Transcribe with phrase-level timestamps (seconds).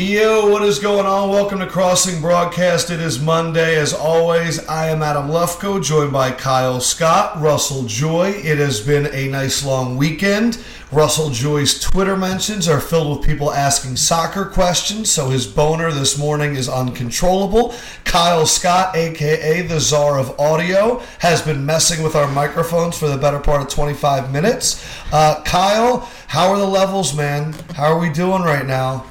[0.00, 1.28] Yo, what is going on?
[1.28, 2.88] Welcome to Crossing Broadcast.
[2.88, 3.76] It is Monday.
[3.76, 8.30] As always, I am Adam Lefkoe, joined by Kyle Scott, Russell Joy.
[8.30, 10.64] It has been a nice long weekend.
[10.90, 16.16] Russell Joy's Twitter mentions are filled with people asking soccer questions, so his boner this
[16.16, 17.74] morning is uncontrollable.
[18.06, 23.18] Kyle Scott, aka the czar of audio, has been messing with our microphones for the
[23.18, 24.82] better part of 25 minutes.
[25.12, 27.52] Uh, Kyle, how are the levels, man?
[27.74, 29.04] How are we doing right now?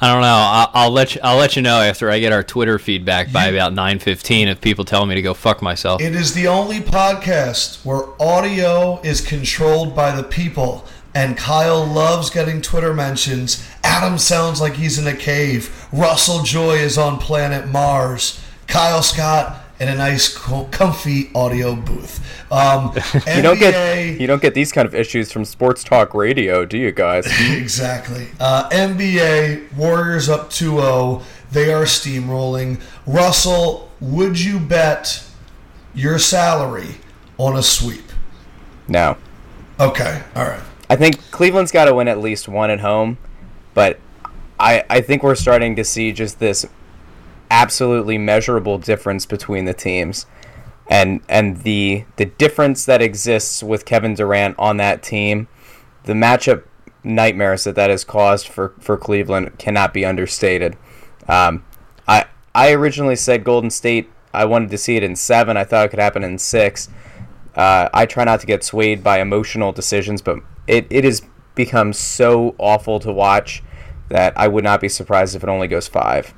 [0.00, 0.26] I don't know.
[0.26, 1.20] I'll, I'll, let you.
[1.24, 4.60] I'll let you know after I get our Twitter feedback by about nine fifteen if
[4.60, 6.02] people tell me to go fuck myself.
[6.02, 10.84] It is the only podcast where audio is controlled by the people,
[11.14, 13.66] and Kyle loves getting Twitter mentions.
[13.82, 15.86] Adam sounds like he's in a cave.
[15.92, 18.40] Russell Joy is on planet Mars.
[18.66, 22.18] Kyle Scott in a nice, cool, comfy audio booth.
[22.50, 22.94] Um,
[23.36, 26.78] you don't get you don't get these kind of issues from sports talk radio, do
[26.78, 27.26] you guys?
[27.40, 28.28] exactly.
[28.40, 31.22] Uh, NBA Warriors up 2-0.
[31.52, 32.80] They are steamrolling.
[33.06, 35.22] Russell, would you bet
[35.94, 36.96] your salary
[37.36, 38.10] on a sweep?
[38.88, 39.18] No.
[39.78, 40.22] Okay.
[40.34, 40.62] All right.
[40.88, 43.18] I think Cleveland's got to win at least one at home,
[43.74, 44.00] but
[44.58, 46.66] I I think we're starting to see just this
[47.54, 50.26] absolutely measurable difference between the teams
[50.88, 55.46] and and the the difference that exists with Kevin Durant on that team,
[56.02, 56.64] the matchup
[57.04, 60.76] nightmares that that has caused for, for Cleveland cannot be understated.
[61.28, 61.64] Um,
[62.08, 64.10] I I originally said Golden State.
[64.32, 65.56] I wanted to see it in seven.
[65.56, 66.88] I thought it could happen in six.
[67.54, 71.22] Uh, I try not to get swayed by emotional decisions, but it, it has
[71.54, 73.62] become so awful to watch
[74.08, 76.34] that I would not be surprised if it only goes five.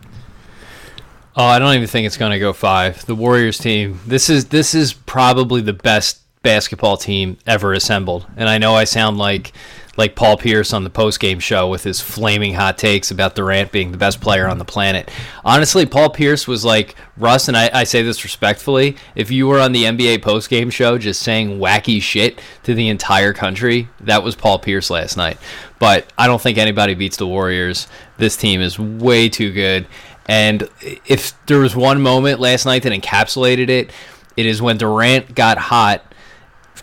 [1.36, 3.04] Oh, I don't even think it's going to go five.
[3.04, 4.00] The Warriors team.
[4.06, 8.26] This is this is probably the best basketball team ever assembled.
[8.36, 9.52] And I know I sound like
[9.96, 13.72] like Paul Pierce on the post game show with his flaming hot takes about Durant
[13.72, 15.10] being the best player on the planet.
[15.44, 18.96] Honestly, Paul Pierce was like Russ, and I, I say this respectfully.
[19.14, 22.88] If you were on the NBA post game show just saying wacky shit to the
[22.88, 25.38] entire country, that was Paul Pierce last night.
[25.78, 27.88] But I don't think anybody beats the Warriors.
[28.18, 29.86] This team is way too good.
[30.28, 33.90] And if there was one moment last night that encapsulated it,
[34.36, 36.02] it is when Durant got hot,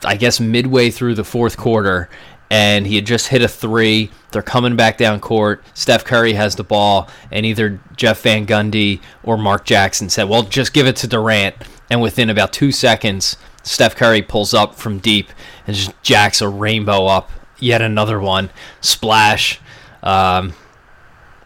[0.03, 2.09] I guess midway through the fourth quarter,
[2.49, 4.11] and he had just hit a three.
[4.31, 5.63] They're coming back down court.
[5.73, 10.43] Steph Curry has the ball, and either Jeff Van Gundy or Mark Jackson said, Well,
[10.43, 11.55] just give it to Durant.
[11.89, 15.29] And within about two seconds, Steph Curry pulls up from deep
[15.67, 17.29] and just jacks a rainbow up.
[17.59, 18.49] Yet another one.
[18.81, 19.59] Splash.
[20.01, 20.53] Um,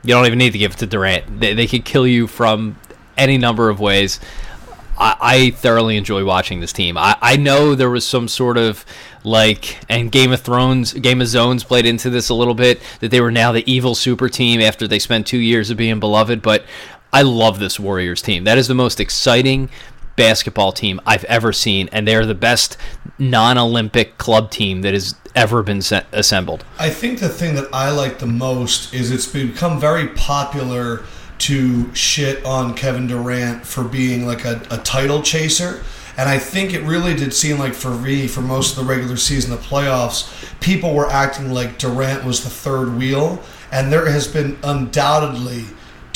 [0.07, 1.41] you don't even need to give it to Durant.
[1.41, 2.77] They, they could kill you from
[3.17, 4.21] any number of ways.
[4.97, 6.97] I, I thoroughly enjoy watching this team.
[6.97, 8.85] I, I know there was some sort of
[9.25, 13.11] like, and Game of Thrones, Game of Zones played into this a little bit, that
[13.11, 16.41] they were now the evil super team after they spent two years of being beloved,
[16.41, 16.63] but
[17.11, 18.45] I love this Warriors team.
[18.45, 19.69] That is the most exciting
[20.17, 22.75] basketball team I've ever seen, and they're the best
[23.17, 26.65] non Olympic club team that has ever been se- assembled.
[26.77, 31.05] I think the thing that I like the most is it's become very popular
[31.37, 35.83] to shit on Kevin Durant for being like a, a title chaser.
[36.17, 39.17] And I think it really did seem like for me, for most of the regular
[39.17, 43.41] season, the playoffs, people were acting like Durant was the third wheel.
[43.71, 45.65] And there has been undoubtedly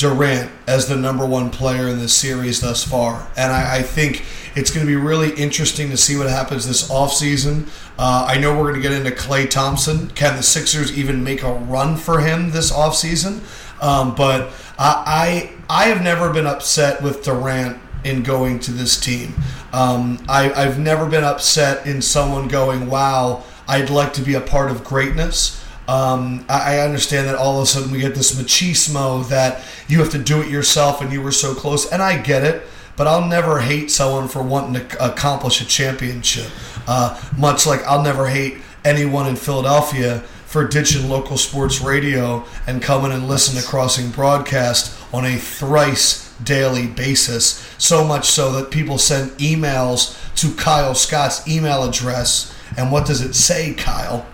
[0.02, 3.30] Durant as the number one player in this series thus far.
[3.36, 4.24] And I, I think
[4.56, 7.68] it's going to be really interesting to see what happens this offseason.
[7.96, 10.08] Uh, I know we're going to get into Klay Thompson.
[10.08, 13.42] Can the Sixers even make a run for him this offseason?
[13.80, 18.98] Um, but I, I, I have never been upset with Durant in going to this
[18.98, 19.34] team.
[19.72, 24.40] Um, I, I've never been upset in someone going, wow, I'd like to be a
[24.40, 25.61] part of greatness.
[25.88, 30.10] Um, I, understand that all of a sudden we get this machismo that you have
[30.12, 32.62] to do it yourself and you were so close, and I get it.
[32.96, 36.50] But I'll never hate someone for wanting to accomplish a championship.
[36.86, 40.20] Uh, much like I'll never hate anyone in Philadelphia
[40.52, 46.32] for ditching local sports radio and coming and listening to Crossing Broadcast on a thrice
[46.44, 47.66] daily basis.
[47.78, 52.54] So much so that people send emails to Kyle Scott's email address.
[52.76, 54.26] And what does it say, Kyle?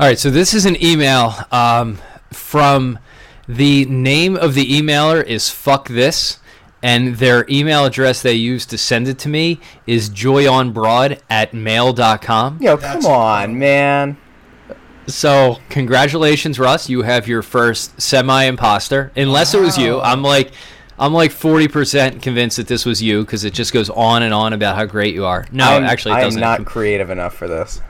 [0.00, 1.98] All right, so this is an email um,
[2.32, 2.98] from
[3.46, 6.38] the name of the emailer is fuck this,
[6.82, 12.62] and their email address they use to send it to me is joyonbroad at mail.com.
[12.62, 14.16] Yo, come That's on, man.
[15.06, 16.88] So, congratulations, Russ.
[16.88, 19.12] You have your first semi imposter.
[19.16, 19.60] Unless wow.
[19.60, 20.00] it was you.
[20.00, 20.52] I'm like.
[20.98, 24.52] I'm like 40% convinced that this was you because it just goes on and on
[24.52, 25.46] about how great you are.
[25.50, 26.42] No, I'm, actually, it doesn't.
[26.42, 27.80] I'm not creative enough for this.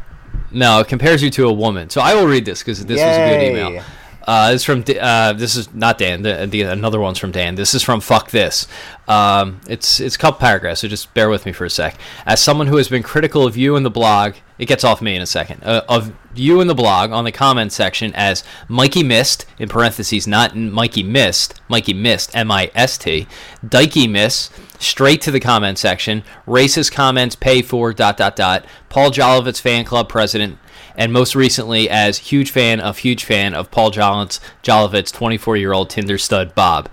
[0.52, 1.90] No, it compares you to a woman.
[1.90, 3.06] So I will read this because this Yay.
[3.06, 3.84] was a good email.
[4.26, 6.22] Uh, this is from uh, this is not Dan.
[6.22, 7.54] The, the another one's from Dan.
[7.54, 8.66] This is from fuck this.
[9.10, 11.98] Um, it's it's a couple paragraphs, so just bear with me for a sec.
[12.26, 15.16] As someone who has been critical of you in the blog, it gets off me
[15.16, 15.64] in a second.
[15.64, 20.28] Uh, of you in the blog on the comment section as Mikey missed in parentheses,
[20.28, 23.26] not Mikey missed, Mikey missed, M I S T,
[23.68, 24.48] Dikey miss.
[24.78, 26.22] Straight to the comment section.
[26.46, 28.64] Racist comments pay for dot dot dot.
[28.90, 30.56] Paul Jolivet's fan club president
[30.96, 35.90] and most recently as huge fan of huge fan of Paul Jolivet's 24 year old
[35.90, 36.88] Tinder stud Bob.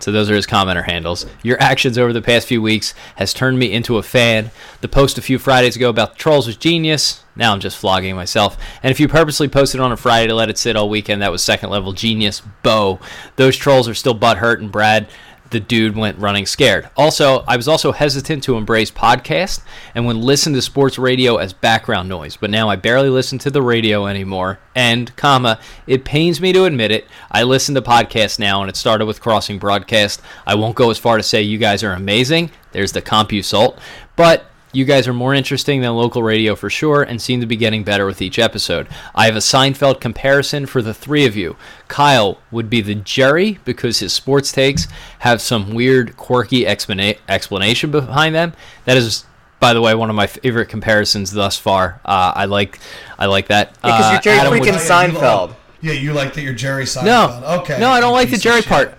[0.00, 1.26] So those are his commenter handles.
[1.42, 4.50] Your actions over the past few weeks has turned me into a fan.
[4.80, 7.24] The post a few Fridays ago about the trolls was genius.
[7.34, 8.56] Now I'm just flogging myself.
[8.82, 11.32] And if you purposely posted on a Friday to let it sit all weekend, that
[11.32, 12.42] was second level genius.
[12.62, 12.98] Bo.
[13.36, 15.08] Those trolls are still butthurt, and Brad
[15.50, 16.88] the dude went running scared.
[16.96, 19.62] Also, I was also hesitant to embrace podcast
[19.94, 23.50] and would listen to sports radio as background noise, but now I barely listen to
[23.50, 24.58] the radio anymore.
[24.74, 28.76] And, comma, it pains me to admit it, I listen to podcasts now and it
[28.76, 30.20] started with Crossing Broadcast.
[30.46, 32.50] I won't go as far to say you guys are amazing.
[32.72, 33.78] There's the CompuSalt,
[34.16, 37.56] but you guys are more interesting than local radio for sure and seem to be
[37.56, 38.86] getting better with each episode.
[39.14, 41.56] I have a Seinfeld comparison for the three of you.
[41.88, 44.86] Kyle would be the Jerry because his sports takes
[45.20, 48.52] have some weird, quirky explana- explanation behind them.
[48.84, 49.24] That is
[49.60, 52.00] by the way, one of my favorite comparisons thus far.
[52.04, 52.78] Uh, I like,
[53.18, 53.74] I like that.
[53.82, 54.74] Because uh, you're Jerry Adam would- freaking
[55.10, 55.56] Seinfeld.
[55.80, 57.04] Yeah, you like that you're Jerry Seinfeld.
[57.40, 57.78] no, Okay.
[57.80, 58.68] No, I don't like the Piece of Jerry shit.
[58.68, 58.94] part.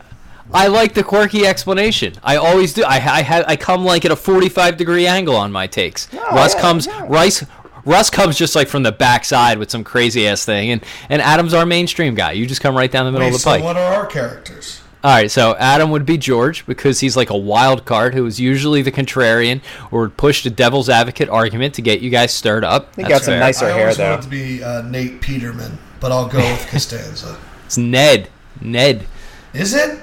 [0.53, 2.13] I like the quirky explanation.
[2.23, 2.83] I always do.
[2.83, 6.11] I I, have, I come like at a 45 degree angle on my takes.
[6.13, 7.05] Russ yeah, comes yeah.
[7.07, 7.45] Rice
[7.85, 11.53] Russ comes just like from the backside with some crazy ass thing, and and Adam's
[11.53, 12.31] our mainstream guy.
[12.33, 13.63] You just come right down the middle Wait, of the so pike.
[13.63, 14.81] what are our characters?
[15.01, 18.37] All right, so Adam would be George because he's like a wild card who is
[18.37, 19.61] usually the contrarian
[19.91, 22.93] or would push the devil's advocate argument to get you guys stirred up.
[22.97, 23.39] He got some fair.
[23.39, 24.09] Nicer I hair, always though.
[24.09, 27.39] wanted to be uh, Nate Peterman, but I'll go with Costanza.
[27.65, 28.29] It's Ned.
[28.59, 29.05] Ned.
[29.53, 29.99] Is it?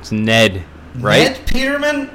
[0.00, 0.64] It's Ned.
[0.96, 1.32] Right?
[1.36, 2.10] Ned Peterman?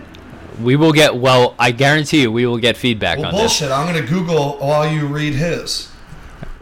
[0.61, 1.55] We will get well.
[1.59, 3.41] I guarantee you, we will get feedback Well, on this.
[3.59, 3.71] bullshit.
[3.71, 5.91] I'm going to Google while you read his.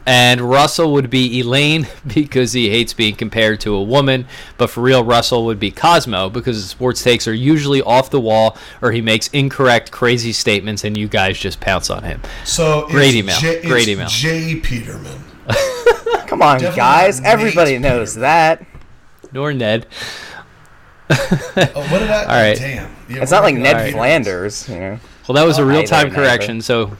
[0.06, 4.26] And Russell would be Elaine because he hates being compared to a woman.
[4.58, 8.20] But for real, Russell would be Cosmo because his sports takes are usually off the
[8.20, 12.20] wall or he makes incorrect, crazy statements and you guys just pounce on him.
[12.44, 13.40] So it's Great email.
[13.40, 14.08] J, it's Great email.
[14.10, 14.56] J.
[14.58, 15.24] Peterman.
[16.28, 17.20] Come on, Definitely guys.
[17.22, 18.22] not Nate Everybody knows Peterman.
[18.22, 18.66] that.
[19.32, 19.86] Nor Ned.
[21.10, 22.22] Oh, what did I?
[22.24, 22.58] All right.
[22.58, 22.90] Damn.
[23.10, 23.94] Yeah, It's not like Ned Petermans.
[23.94, 25.00] Flanders, you know.
[25.28, 26.28] Well, that was a Oh, real time neither, neither.
[26.30, 26.96] correction, so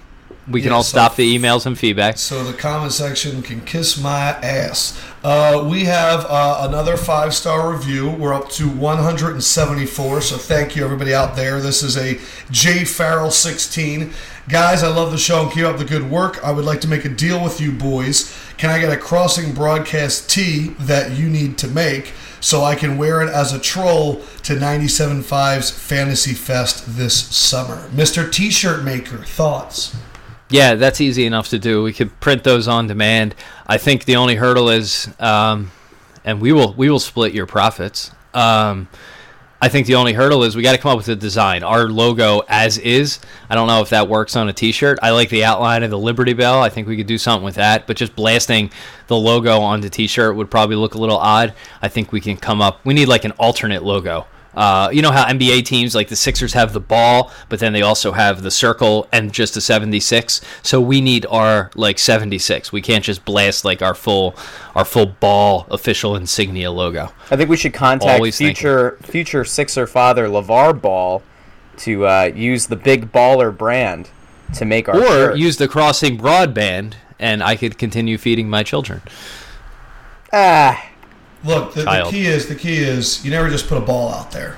[0.48, 2.18] we can Yeah, all so- stop the emails and feedback.
[2.18, 5.00] So the comment section can kiss my ass.
[5.24, 8.10] Uh, we have uh, another five star review.
[8.10, 10.22] We're up to 174.
[10.22, 11.62] So thank you everybody out there.
[11.62, 12.20] This is a
[12.52, 14.12] J Farrell 16.
[14.50, 16.44] Guys, I love the show and keep up the good work.
[16.44, 18.34] I would like to make a deal with you boys.
[18.58, 22.12] Can I get a crossing broadcast tee that you need to make
[22.44, 27.88] so I can wear it as a troll to 97.5's Fantasy Fest this summer?
[27.92, 28.30] Mr.
[28.30, 29.96] T shirt maker, thoughts?
[30.50, 31.84] Yeah, that's easy enough to do.
[31.84, 33.34] We could print those on demand.
[33.66, 35.72] I think the only hurdle is, um,
[36.26, 38.12] and we will we will split your profits.
[38.34, 38.90] Um,
[39.64, 41.64] I think the only hurdle is we got to come up with a design.
[41.64, 43.22] Our logo as is.
[43.50, 45.00] I don't know if that works on a T-shirt.
[45.02, 46.62] I like the outline of the Liberty Bell.
[46.62, 47.88] I think we could do something with that.
[47.88, 48.72] But just blasting
[49.08, 51.54] the logo on the T-shirt would probably look a little odd.
[51.82, 52.86] I think we can come up.
[52.86, 54.28] We need like an alternate logo.
[54.56, 57.82] Uh, you know how NBA teams like the Sixers have the ball, but then they
[57.82, 60.42] also have the circle and just a 76.
[60.62, 62.72] So we need our like 76.
[62.72, 64.36] We can't just blast like our full
[64.76, 67.12] our full ball official insignia logo.
[67.32, 68.56] I think we should contact Always thinking.
[68.56, 71.24] future future Sixer father LaVar Ball
[71.78, 74.10] to uh, use the Big Baller brand
[74.54, 75.38] to make our or shirt.
[75.38, 79.02] use the crossing broadband and I could continue feeding my children.
[80.32, 80.90] ah,
[81.44, 84.32] Look, the, the key is the key is you never just put a ball out
[84.32, 84.58] there.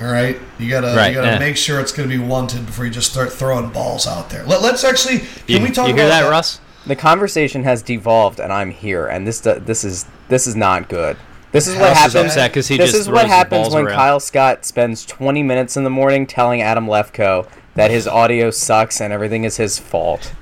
[0.00, 1.38] All right, you gotta Right, you gotta yeah.
[1.38, 4.44] make sure it's gonna be wanted before you just start throwing balls out there.
[4.44, 6.60] Let, us actually can You, we talk you about hear that, Russ?
[6.86, 10.88] the conversation has devolved, and I'm here, and this do- this is this is not
[10.88, 11.16] good.
[11.52, 12.16] This is what happens.
[12.16, 13.94] upset 'cause he this just is what happens when around.
[13.96, 19.00] Kyle Scott spends 20 minutes in the morning telling Adam Lefkoe that his audio sucks
[19.00, 20.32] and everything is his fault.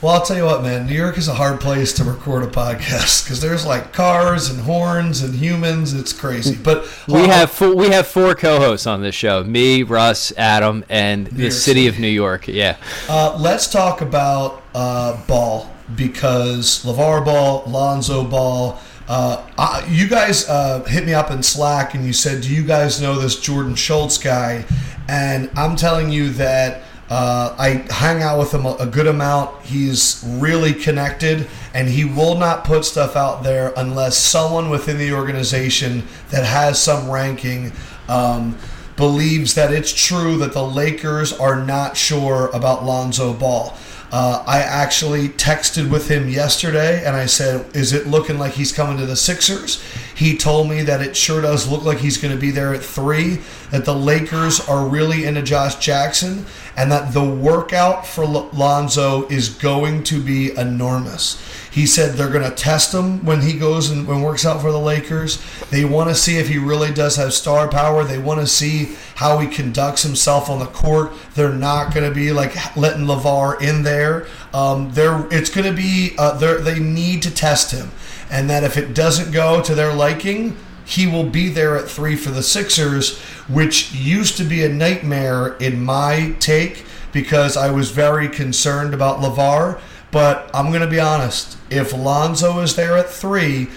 [0.00, 0.86] Well, I'll tell you what, man.
[0.86, 4.60] New York is a hard place to record a podcast because there's like cars and
[4.60, 5.92] horns and humans.
[5.92, 6.54] It's crazy.
[6.54, 11.26] But We have four, we have four co-hosts on this show: me, Russ, Adam, and
[11.26, 11.86] the York city City.
[11.88, 12.46] of New York.
[12.46, 12.76] Yeah,
[13.08, 18.78] Uh, let's talk about uh, Ball because LaVar Ball, Lonzo Ball.
[19.08, 22.62] Uh, I, you guys uh, hit me up in Slack and you said, "Do you
[22.62, 24.64] guys know this Jordan Schultz guy?"
[25.08, 29.62] And I'm telling you that uh, I hang out with him a, good amount.
[29.64, 35.12] He's really connected, and he will not put stuff out there unless someone within the
[35.12, 37.72] organization that has some ranking
[38.08, 38.58] um,
[38.96, 43.74] believes that it's true that the Lakers are not sure about Lonzo Ball.
[44.10, 48.72] Uh, I actually texted with him yesterday and I said, Is it looking like he's
[48.72, 49.82] coming to the Sixers?
[50.14, 52.82] He told me that it sure does look like he's going to be there at
[52.82, 56.46] three, that the Lakers are really into Josh Jackson,
[56.76, 61.40] and that the workout for Lonzo is going to be enormous.
[61.70, 64.72] He said they're going to test him when he goes and when works out for
[64.72, 65.42] the Lakers.
[65.70, 68.04] They want to see if he really does have star power.
[68.04, 71.12] They want to see how he conducts himself on the court.
[71.34, 74.26] They're not going to be like letting LaVar in there.
[74.52, 77.90] Um, they're it's going to be uh, they need to test him,
[78.30, 80.56] and that if it doesn't go to their liking,
[80.86, 85.54] he will be there at three for the Sixers, which used to be a nightmare
[85.58, 89.80] in my take because I was very concerned about LaVar.
[90.10, 91.57] But I'm going to be honest.
[91.70, 93.68] If Lonzo is there at three,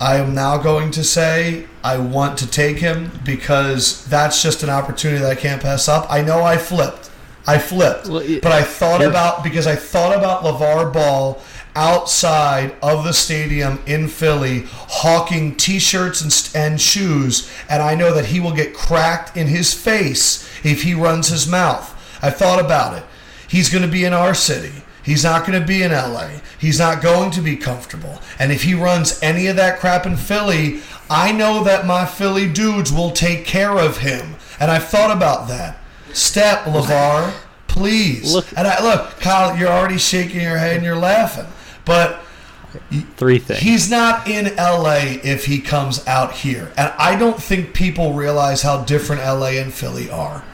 [0.00, 4.70] I am now going to say I want to take him because that's just an
[4.70, 6.06] opportunity that I can't pass up.
[6.10, 7.10] I know I flipped.
[7.46, 8.08] I flipped.
[8.08, 11.40] Well, it, but I thought about because I thought about LaVar Ball
[11.74, 18.26] outside of the stadium in Philly hawking t-shirts and, and shoes and I know that
[18.26, 21.88] he will get cracked in his face if he runs his mouth.
[22.22, 23.04] I thought about it.
[23.48, 24.82] He's going to be in our city.
[25.02, 26.28] He's not going to be in LA.
[26.58, 28.20] He's not going to be comfortable.
[28.38, 30.80] And if he runs any of that crap in Philly,
[31.10, 34.36] I know that my Philly dudes will take care of him.
[34.60, 35.78] And I've thought about that.
[36.12, 37.34] Step, LaVar,
[37.66, 38.32] please.
[38.32, 38.46] Look.
[38.56, 41.46] And I, look, Kyle, you're already shaking your head and you're laughing.
[41.84, 42.20] But
[43.16, 43.60] three things.
[43.60, 46.72] He's not in LA if he comes out here.
[46.76, 50.44] And I don't think people realize how different LA and Philly are.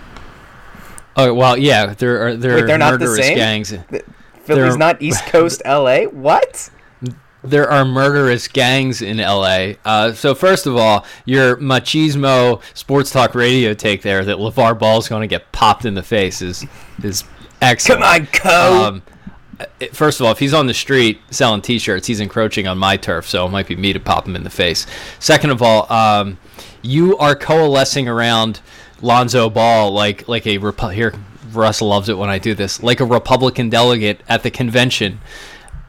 [1.17, 3.75] Oh well, yeah, there are there Wait, are murderous gangs.
[4.49, 6.05] Philly's not East Coast LA.
[6.05, 6.71] What?
[7.43, 9.75] There are murderous gangs in LA.
[9.85, 15.09] Uh, so first of all, your machismo sports talk radio take there that LaVar Ball's
[15.09, 16.67] going to get popped in the face is
[17.05, 17.23] is
[17.62, 18.02] excellent.
[18.02, 18.85] Come on, Co.
[18.85, 19.02] Um,
[19.93, 23.28] first of all, if he's on the street selling T-shirts, he's encroaching on my turf,
[23.28, 24.87] so it might be me to pop him in the face.
[25.21, 26.38] Second of all, um,
[26.83, 28.61] you are coalescing around
[29.00, 30.59] Lonzo Ball like like a
[30.90, 31.14] here
[31.55, 35.21] Russ loves it when I do this, like a Republican delegate at the convention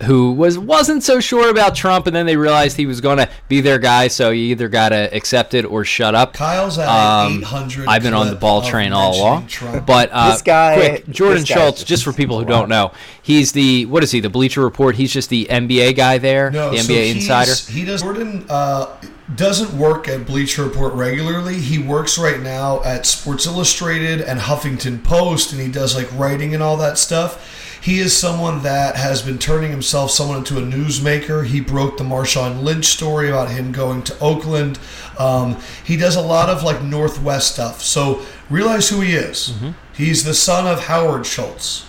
[0.03, 3.29] who was wasn't so sure about Trump, and then they realized he was going to
[3.48, 4.08] be their guy.
[4.08, 6.34] So you either got to accept it or shut up.
[6.34, 7.88] Kyle's at um, 800.
[7.88, 9.48] I've been on the ball train all along.
[9.48, 9.86] Trump.
[9.86, 12.91] But uh, this guy, quick, Jordan Schultz, just for people who don't know,
[13.22, 14.20] he's the what is he?
[14.20, 14.96] The Bleacher Report.
[14.96, 17.53] He's just the NBA guy there, no, the NBA so insider.
[17.72, 18.01] He does.
[18.01, 18.46] Jordan.
[18.50, 18.96] Uh,
[19.36, 21.60] doesn't work at Bleacher Report regularly.
[21.60, 26.56] He works right now at Sports Illustrated and Huffington Post, and he does like writing
[26.56, 27.59] and all that stuff.
[27.81, 31.45] He is someone that has been turning himself someone into a newsmaker.
[31.45, 34.79] He broke the Marshawn Lynch story about him going to Oakland.
[35.17, 37.81] Um, he does a lot of like Northwest stuff.
[37.81, 39.50] So realize who he is.
[39.50, 39.71] Mm-hmm.
[39.93, 41.86] He's the son of Howard Schultz,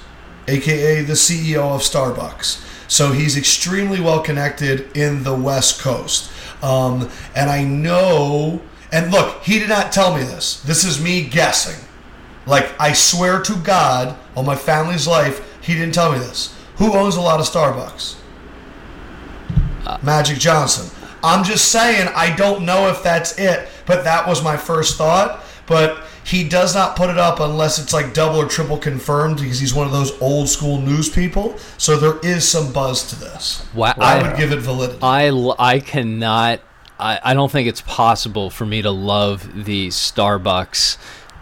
[0.46, 2.64] aka the CEO of Starbucks.
[2.88, 6.30] So he's extremely well connected in the West Coast.
[6.62, 8.60] Um, and I know,
[8.92, 10.60] and look, he did not tell me this.
[10.62, 11.86] This is me guessing.
[12.46, 16.54] Like, I swear to God, on my family's life, he didn't tell me this.
[16.76, 18.16] Who owns a lot of Starbucks?
[19.86, 20.90] Uh, Magic Johnson.
[21.22, 25.44] I'm just saying, I don't know if that's it, but that was my first thought.
[25.66, 29.60] But he does not put it up unless it's like double or triple confirmed because
[29.60, 31.56] he's one of those old school news people.
[31.78, 33.66] So there is some buzz to this.
[33.74, 33.94] Wow.
[33.98, 34.98] I, I would give it validity.
[35.02, 36.60] I, I cannot,
[36.98, 40.98] I, I don't think it's possible for me to love the Starbucks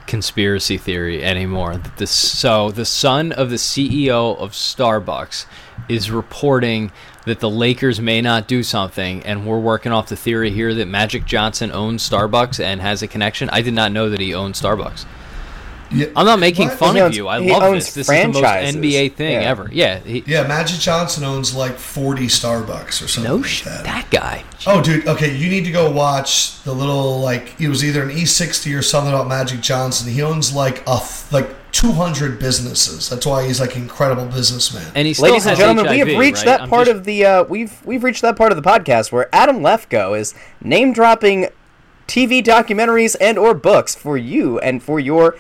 [0.09, 1.81] conspiracy theory anymore.
[2.05, 5.47] So the son of the CEO of Starbucks
[5.89, 6.91] is reporting
[7.27, 10.89] that the Lakers may not do something, and we're working off the theory here that
[10.89, 13.51] Magic Johnson owns Starbucks and has a connection.
[13.51, 15.05] I did not know that he owned Starbucks.
[15.91, 16.07] Yeah.
[16.17, 16.79] I'm not making what?
[16.79, 17.29] fun he of owns, you.
[17.29, 17.95] I love this.
[17.95, 18.69] This franchises.
[18.69, 19.49] is the most NBA thing yeah.
[19.49, 19.69] ever.
[19.73, 19.99] Yeah.
[20.01, 23.25] He, yeah, Magic Johnson owns like 40 Starbucks or something.
[23.25, 23.85] No like that.
[23.85, 24.45] that guy.
[24.67, 25.07] Oh, dude.
[25.07, 28.83] Okay, you need to go watch the little like it was either an E60 or
[28.83, 30.13] something about Magic Johnson.
[30.13, 33.09] He owns like a like 200 businesses.
[33.09, 34.91] That's why he's like an incredible businessman.
[34.95, 36.47] And he's ladies and gentlemen, HIV, we have reached right?
[36.47, 36.97] that I'm part just...
[36.97, 40.35] of the uh, we've we've reached that part of the podcast where Adam Lefkoe is
[40.63, 41.49] name dropping
[42.07, 45.37] TV documentaries and or books for you and for your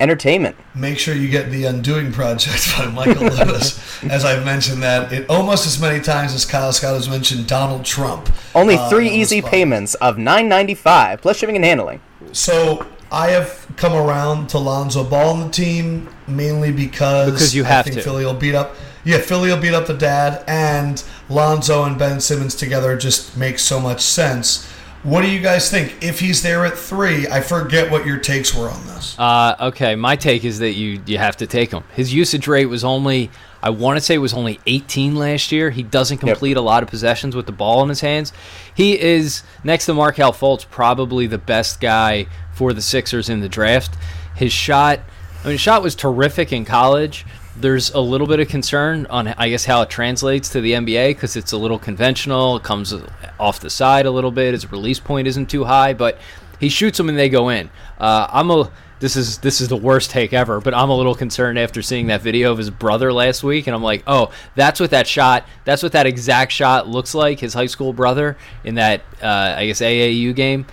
[0.00, 0.56] entertainment.
[0.74, 4.02] Make sure you get the Undoing Project by Michael Lewis.
[4.04, 7.84] As I've mentioned that it almost as many times as Kyle Scott has mentioned Donald
[7.84, 8.30] Trump.
[8.54, 12.00] Only uh, three uh, easy payments of nine ninety five plus shipping and handling.
[12.32, 17.64] So I have come around to Lonzo Ball on the team mainly because because you
[17.64, 18.02] have I think to.
[18.02, 18.74] Philly will beat up.
[19.04, 23.62] Yeah, Philly will beat up the dad, and Lonzo and Ben Simmons together just makes
[23.62, 24.70] so much sense.
[25.02, 26.02] What do you guys think?
[26.02, 29.18] If he's there at three, I forget what your takes were on this.
[29.18, 31.84] Uh, okay, my take is that you you have to take him.
[31.94, 33.30] His usage rate was only
[33.62, 35.70] I want to say it was only 18 last year.
[35.70, 36.58] He doesn't complete yep.
[36.58, 38.32] a lot of possessions with the ball in his hands.
[38.74, 43.48] He is next to Markelle Fultz probably the best guy for the Sixers in the
[43.48, 43.96] draft.
[44.34, 45.00] His shot,
[45.40, 47.26] I mean, his shot was terrific in college.
[47.56, 51.10] There's a little bit of concern on, I guess, how it translates to the NBA
[51.10, 52.56] because it's a little conventional.
[52.56, 52.94] It comes
[53.38, 54.52] off the side a little bit.
[54.52, 56.18] His release point isn't too high, but
[56.58, 57.70] he shoots them and they go in.
[57.98, 61.14] Uh, I'm a this is this is the worst take ever, but I'm a little
[61.14, 64.78] concerned after seeing that video of his brother last week, and I'm like, oh, that's
[64.78, 67.40] what that shot, that's what that exact shot looks like.
[67.40, 70.66] His high school brother in that, uh, I guess AAU game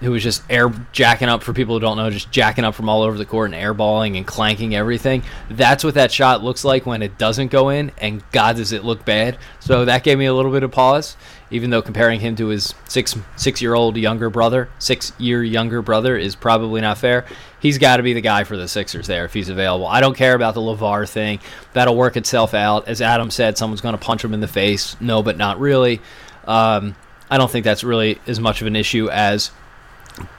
[0.00, 2.88] who was just air jacking up for people who don't know, just jacking up from
[2.88, 5.22] all over the court and airballing and clanking everything.
[5.50, 8.84] That's what that shot looks like when it doesn't go in, and God does it
[8.84, 9.38] look bad.
[9.60, 11.16] So that gave me a little bit of pause,
[11.50, 15.80] even though comparing him to his six six year old younger brother, six year younger
[15.80, 17.24] brother, is probably not fair.
[17.60, 19.86] He's got to be the guy for the Sixers there if he's available.
[19.86, 21.40] I don't care about the LaVar thing;
[21.72, 22.86] that'll work itself out.
[22.86, 24.94] As Adam said, someone's going to punch him in the face.
[25.00, 26.00] No, but not really.
[26.46, 26.94] Um,
[27.30, 29.50] I don't think that's really as much of an issue as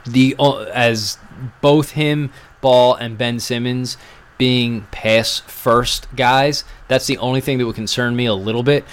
[0.05, 1.17] the uh, as
[1.61, 2.31] both him,
[2.61, 3.97] Ball, and Ben Simmons
[4.37, 6.63] being pass first guys.
[6.87, 8.85] That's the only thing that would concern me a little bit.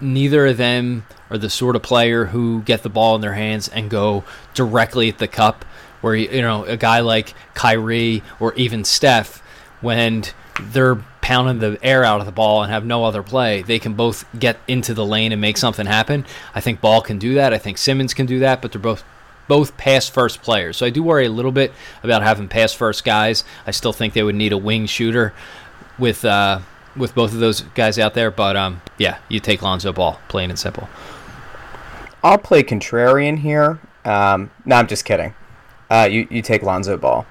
[0.00, 3.68] Neither of them are the sort of player who get the ball in their hands
[3.68, 5.64] and go directly at the cup.
[6.00, 9.42] Where you know a guy like Kyrie or even Steph,
[9.82, 10.24] when
[10.58, 13.92] they're pounding the air out of the ball and have no other play, they can
[13.92, 16.24] both get into the lane and make something happen.
[16.54, 17.52] I think Ball can do that.
[17.52, 19.04] I think Simmons can do that, but they're both
[19.50, 20.76] both pass first players.
[20.76, 21.72] So I do worry a little bit
[22.04, 23.42] about having pass first guys.
[23.66, 25.34] I still think they would need a wing shooter
[25.98, 26.60] with uh,
[26.96, 28.30] with both of those guys out there.
[28.30, 30.88] But um, yeah, you take Lonzo Ball, plain and simple.
[32.22, 33.80] I'll play contrarian here.
[34.04, 35.34] Um, no, I'm just kidding.
[35.90, 37.26] Uh, you you take Lonzo Ball.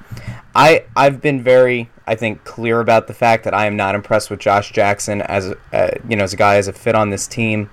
[0.53, 4.29] I I've been very I think clear about the fact that I am not impressed
[4.29, 7.27] with Josh Jackson as uh, you know as a guy as a fit on this
[7.27, 7.69] team,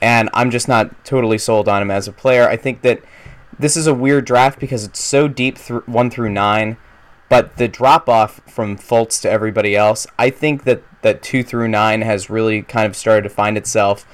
[0.00, 2.48] and I'm just not totally sold on him as a player.
[2.48, 3.02] I think that
[3.58, 6.76] this is a weird draft because it's so deep through one through nine,
[7.28, 11.68] but the drop off from Fultz to everybody else, I think that that two through
[11.68, 14.06] nine has really kind of started to find itself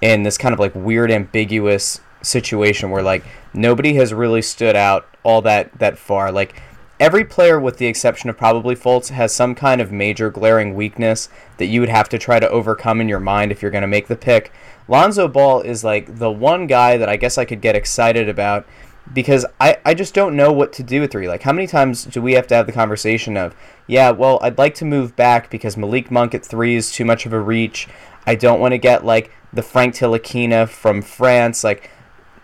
[0.00, 5.06] in this kind of like weird ambiguous situation where like nobody has really stood out
[5.22, 6.32] all that that far.
[6.32, 6.60] Like
[7.00, 11.30] every player with the exception of probably Fultz has some kind of major glaring weakness
[11.56, 13.88] that you would have to try to overcome in your mind if you're going to
[13.88, 14.52] make the pick.
[14.86, 18.66] Lonzo Ball is like the one guy that I guess I could get excited about
[19.12, 21.26] because I, I just don't know what to do with three.
[21.26, 24.58] Like, how many times do we have to have the conversation of, yeah, well, I'd
[24.58, 27.88] like to move back because Malik Monk at three is too much of a reach.
[28.26, 31.64] I don't want to get like the Frank Ntilikina from France.
[31.64, 31.90] Like,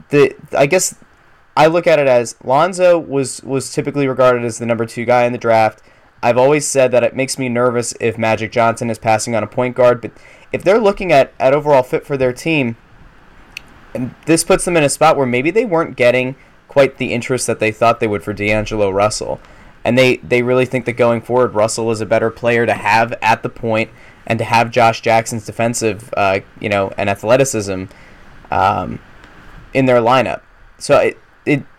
[0.09, 0.95] the I guess
[1.57, 5.25] I look at it as Lonzo was was typically regarded as the number two guy
[5.25, 5.83] in the draft.
[6.23, 9.47] I've always said that it makes me nervous if Magic Johnson is passing on a
[9.47, 10.13] point guard, but
[10.53, 12.77] if they're looking at, at overall fit for their team,
[14.25, 16.37] this puts them in a spot where maybe they weren't getting
[16.69, 19.41] quite the interest that they thought they would for D'Angelo Russell.
[19.85, 23.13] And they, they really think that going forward, Russell is a better player to have
[23.23, 23.91] at the point
[24.27, 27.85] and to have Josh Jackson's defensive, uh, you know, and athleticism
[28.51, 28.99] um,
[29.73, 30.41] in their lineup.
[30.79, 31.19] So it,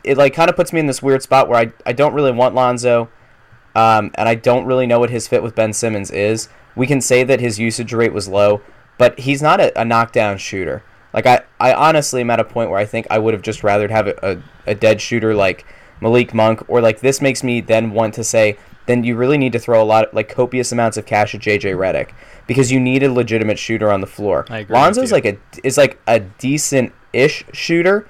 [0.08, 2.32] it, like kind of puts me in this weird spot where I, I don't really
[2.32, 3.10] want Lonzo,
[3.76, 6.50] um, and I don't really know what his fit with Ben Simmons is.
[6.76, 8.62] We can say that his usage rate was low,
[8.98, 10.84] but he's not a, a knockdown shooter.
[11.13, 13.63] Like I, I honestly am at a point where I think I would have just
[13.63, 15.65] rather have a, a, a dead shooter like
[16.02, 19.52] Malik Monk, or like this makes me then want to say, then you really need
[19.54, 22.12] to throw a lot, of, like copious amounts of cash at JJ Redick
[22.46, 24.46] because you need a legitimate shooter on the floor.
[24.70, 28.08] Lonzo's like a is like a decent ish shooter,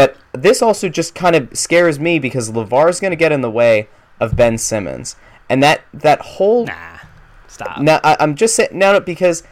[0.00, 3.42] but this also just kind of scares me because LaVar is going to get in
[3.42, 3.86] the way
[4.18, 5.14] of Ben Simmons,
[5.50, 7.00] and that that whole nah,
[7.46, 7.78] stop.
[7.82, 9.42] Now I, am just saying no, no because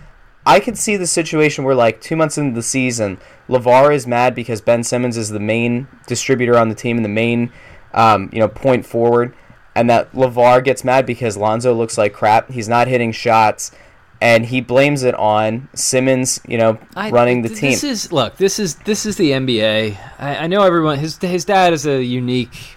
[0.46, 3.18] I could see the situation where, like, two months into the season,
[3.50, 7.10] LaVar is mad because Ben Simmons is the main distributor on the team and the
[7.10, 7.52] main,
[7.92, 9.34] um, you know, point forward,
[9.74, 12.50] and that LaVar gets mad because Lonzo looks like crap.
[12.50, 13.72] He's not hitting shots,
[14.20, 17.70] and he blames it on Simmons, you know, I, running the team.
[17.70, 18.36] This is look.
[18.36, 19.98] This is this is the NBA.
[20.18, 20.98] I, I know everyone.
[20.98, 22.76] His his dad is a unique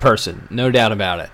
[0.00, 1.30] person, no doubt about it.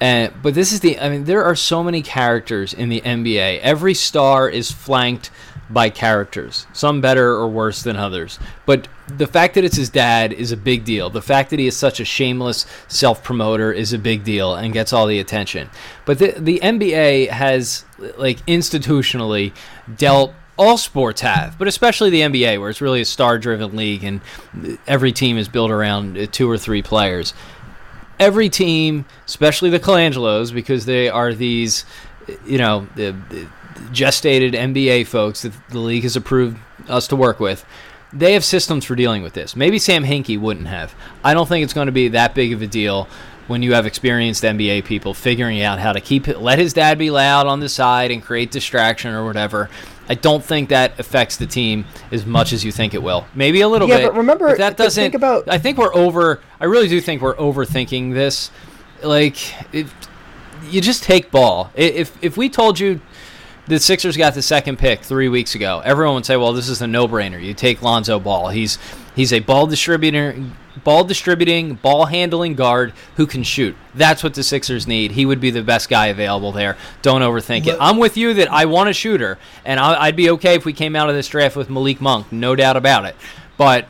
[0.00, 3.60] And, but this is the, I mean, there are so many characters in the NBA.
[3.60, 5.30] Every star is flanked
[5.72, 8.38] by characters, some better or worse than others.
[8.66, 11.10] But the fact that it's his dad is a big deal.
[11.10, 14.72] The fact that he is such a shameless self promoter is a big deal and
[14.72, 15.70] gets all the attention.
[16.04, 17.84] But the, the NBA has,
[18.16, 19.52] like, institutionally
[19.96, 24.20] dealt all sports have, but especially the NBA, where it's really a star-driven league and
[24.86, 27.32] every team is built around uh, two or three players.
[28.18, 31.86] Every team, especially the Colangelos, because they are these,
[32.44, 33.48] you know, the, the
[33.92, 37.64] gestated NBA folks that the league has approved us to work with.
[38.12, 39.54] They have systems for dealing with this.
[39.54, 40.94] Maybe Sam Hinkie wouldn't have.
[41.22, 43.08] I don't think it's going to be that big of a deal
[43.46, 46.98] when you have experienced NBA people figuring out how to keep it, let his dad
[46.98, 49.68] be loud on the side and create distraction or whatever.
[50.08, 53.26] I don't think that affects the team as much as you think it will.
[53.34, 54.06] Maybe a little Yeah, bit.
[54.06, 55.02] but remember- that doesn't.
[55.02, 56.40] think about- I think we're over.
[56.60, 58.50] I really do think we're overthinking this.
[59.02, 59.36] Like,
[59.74, 59.92] if
[60.68, 61.70] you just take ball.
[61.74, 63.00] If if we told you
[63.70, 66.82] the Sixers got the second pick three weeks ago, everyone would say, "Well, this is
[66.82, 67.40] a no-brainer.
[67.40, 68.48] You take Lonzo Ball.
[68.48, 68.78] He's
[69.14, 70.34] he's a ball distributor,
[70.82, 73.76] ball distributing, ball handling guard who can shoot.
[73.94, 75.12] That's what the Sixers need.
[75.12, 76.76] He would be the best guy available there.
[77.00, 77.76] Don't overthink it.
[77.80, 80.72] I'm with you that I want a shooter, and I, I'd be okay if we
[80.72, 83.14] came out of this draft with Malik Monk, no doubt about it.
[83.56, 83.86] But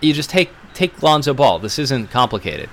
[0.00, 1.60] you just take take Lonzo Ball.
[1.60, 2.68] This isn't complicated.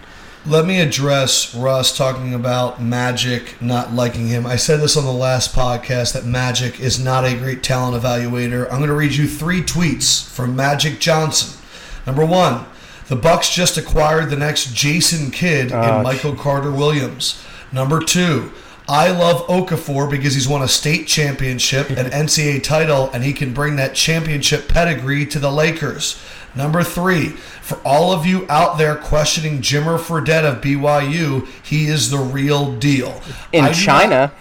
[0.50, 4.48] Let me address Russ talking about Magic not liking him.
[4.48, 8.64] I said this on the last podcast that Magic is not a great talent evaluator.
[8.64, 11.62] I'm going to read you three tweets from Magic Johnson.
[12.08, 12.66] Number one,
[13.10, 17.40] the Bucks just acquired the next Jason Kidd in Michael Carter Williams.
[17.72, 18.52] Number two,
[18.88, 23.54] I love Okafor because he's won a state championship, an NCAA title, and he can
[23.54, 26.20] bring that championship pedigree to the Lakers.
[26.56, 32.10] Number three, for all of you out there questioning Jimmer Fredette of BYU, he is
[32.10, 33.22] the real deal.
[33.52, 34.32] In I not- China,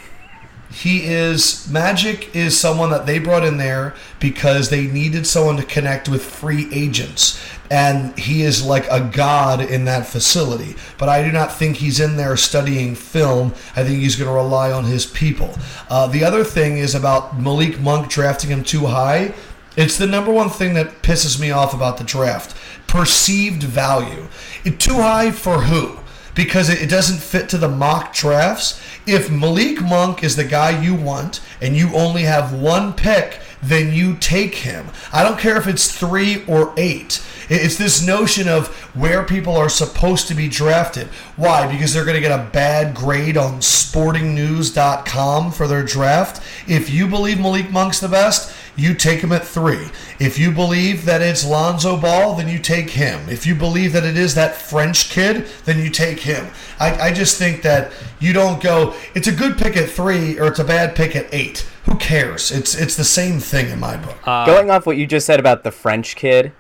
[0.71, 5.62] he is Magic is someone that they brought in there because they needed someone to
[5.62, 7.40] connect with free agents.
[7.71, 10.75] And he is like a god in that facility.
[10.97, 13.53] But I do not think he's in there studying film.
[13.77, 15.55] I think he's going to rely on his people.
[15.90, 19.35] Uh, the other thing is about Malik Monk drafting him too high
[19.83, 24.27] it's the number one thing that pisses me off about the draft perceived value
[24.64, 25.99] it, too high for who
[26.38, 28.81] because it, it doesn't fit to the mock drafts.
[29.07, 33.93] If Malik Monk is the guy you want and you only have one pick, then
[33.93, 34.87] you take him.
[35.12, 37.21] I don't care if it's three or eight.
[37.51, 41.09] It's this notion of where people are supposed to be drafted.
[41.35, 41.67] Why?
[41.71, 46.41] Because they're going to get a bad grade on sportingnews.com for their draft.
[46.69, 49.88] If you believe Malik Monk's the best, you take him at three.
[50.21, 53.29] If you believe that it's Lonzo Ball, then you take him.
[53.29, 56.47] If you believe that it is that French kid, then you take him.
[56.79, 60.47] I, I just think that you don't go, it's a good pick at three or
[60.47, 61.69] it's a bad pick at eight.
[61.87, 62.53] Who cares?
[62.53, 64.17] It's it's the same thing in my book.
[64.47, 66.53] going off what you just said about the French kid,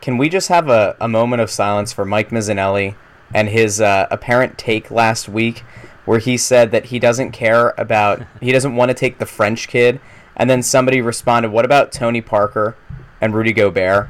[0.00, 2.94] can we just have a, a moment of silence for Mike Missanelli
[3.32, 5.64] and his uh, apparent take last week
[6.04, 9.68] where he said that he doesn't care about, he doesn't want to take the French
[9.68, 10.00] kid.
[10.36, 12.76] And then somebody responded, what about Tony Parker
[13.20, 14.08] and Rudy Gobert?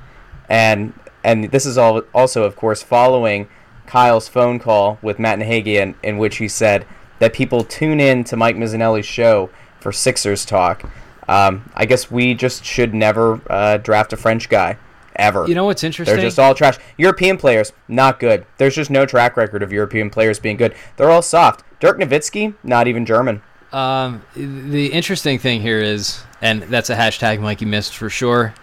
[0.48, 3.48] And and this is all also, of course, following
[3.86, 6.86] Kyle's phone call with Matt Nahagi in, in which he said
[7.18, 10.84] that people tune in to Mike Missanelli's show for Sixers talk.
[11.28, 14.76] Um, I guess we just should never uh, draft a French guy
[15.16, 15.46] ever.
[15.46, 16.16] You know what's interesting?
[16.16, 16.76] They're just all trash.
[16.98, 18.44] European players, not good.
[18.58, 20.74] There's just no track record of European players being good.
[20.96, 21.64] They're all soft.
[21.80, 23.42] Dirk Nowitzki, not even German.
[23.74, 28.54] Um, the interesting thing here is, and that's a hashtag Mikey missed for sure.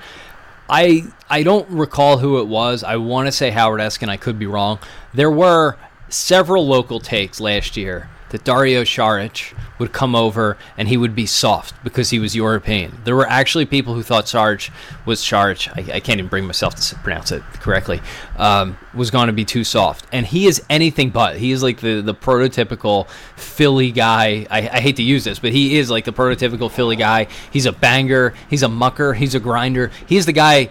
[0.69, 2.81] I I don't recall who it was.
[2.81, 4.07] I want to say Howard Eskin.
[4.07, 4.79] I could be wrong.
[5.13, 5.75] There were
[6.07, 11.25] several local takes last year that Dario Saric would come over and he would be
[11.25, 12.99] soft because he was European.
[13.03, 14.69] There were actually people who thought Saric
[15.05, 15.69] was Saric.
[15.75, 18.01] I, I can't even bring myself to pronounce it correctly.
[18.37, 21.37] Um, was going to be too soft, and he is anything but.
[21.37, 24.45] He is like the the prototypical Philly guy.
[24.49, 27.27] I, I hate to use this, but he is like the prototypical Philly guy.
[27.51, 28.33] He's a banger.
[28.49, 29.13] He's a mucker.
[29.13, 29.91] He's a grinder.
[30.07, 30.69] He's the guy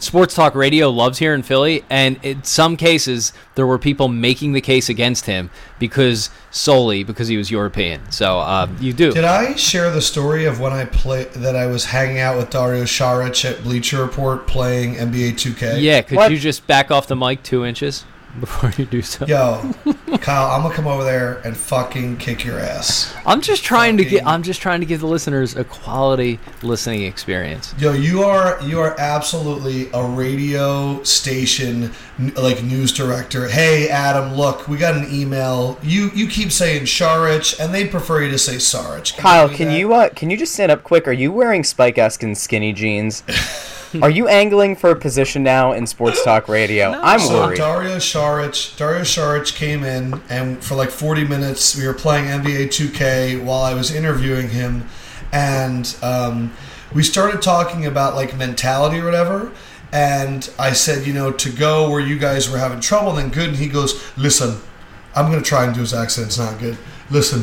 [0.00, 4.52] sports talk radio loves here in Philly, and in some cases there were people making
[4.52, 8.10] the case against him because solely because he was European.
[8.10, 9.12] So uh, you do.
[9.12, 12.50] Did I share the story of when I play that I was hanging out with
[12.50, 15.80] Dario Saric at Bleacher Report playing NBA 2K?
[15.80, 16.30] yeah, could What?
[16.32, 18.04] you just back off the mic two inches
[18.38, 19.26] before you do so?
[19.26, 19.74] Yo,
[20.18, 23.14] Kyle, I'm gonna come over there and fucking kick your ass.
[23.26, 24.26] I'm just trying to get.
[24.26, 27.74] I'm just trying to give the listeners a quality listening experience.
[27.78, 31.92] Yo, you are you are absolutely a radio station
[32.36, 33.48] like news director.
[33.48, 35.78] Hey, Adam, look, we got an email.
[35.82, 39.16] You you keep saying Sharich, and they prefer you to say Sarich.
[39.16, 39.78] Kyle, can that?
[39.78, 41.08] you uh, can you just stand up quick?
[41.08, 43.22] Are you wearing Spike Eskin skinny jeans?
[44.02, 46.90] Are you angling for a position now in sports talk radio?
[46.92, 47.56] I'm So worried.
[47.58, 52.66] Dario Saric, Dario Saric came in, and for like 40 minutes, we were playing NBA
[52.68, 54.88] 2K while I was interviewing him,
[55.32, 56.52] and um,
[56.94, 59.52] we started talking about like mentality or whatever.
[59.92, 63.48] And I said, you know, to go where you guys were having trouble, then good.
[63.48, 64.60] And he goes, listen,
[65.16, 66.28] I'm going to try and do his accent.
[66.28, 66.78] It's not good.
[67.10, 67.42] Listen,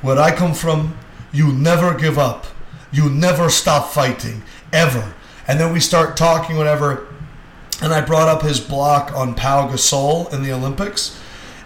[0.00, 0.96] where I come from,
[1.32, 2.46] you never give up.
[2.92, 4.42] You never stop fighting,
[4.72, 5.12] ever.
[5.48, 7.06] And then we start talking, whatever.
[7.82, 11.18] And I brought up his block on Pau Gasol in the Olympics.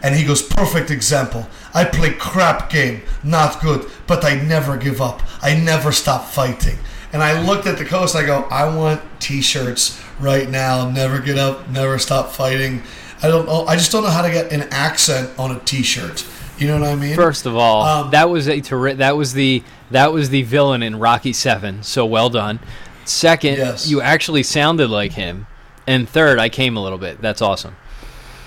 [0.03, 1.49] And he goes, perfect example.
[1.75, 5.23] I play crap game, not good, but I never give up.
[5.43, 6.79] I never stop fighting.
[7.13, 8.15] And I looked at the coach.
[8.15, 10.89] I go, I want T-shirts right now.
[10.91, 12.83] Never get up, never stop fighting.
[13.23, 13.65] I don't know.
[13.67, 16.27] I just don't know how to get an accent on a T-shirt.
[16.59, 17.15] You know what I mean?
[17.17, 20.83] First of all, Um, that was a terri- that was the that was the villain
[20.83, 21.83] in Rocky Seven.
[21.83, 22.61] So well done.
[23.07, 23.89] Second, Yes.
[23.89, 25.47] you actually sounded like him.
[25.87, 27.21] And third, I came a little bit.
[27.23, 27.77] That's awesome.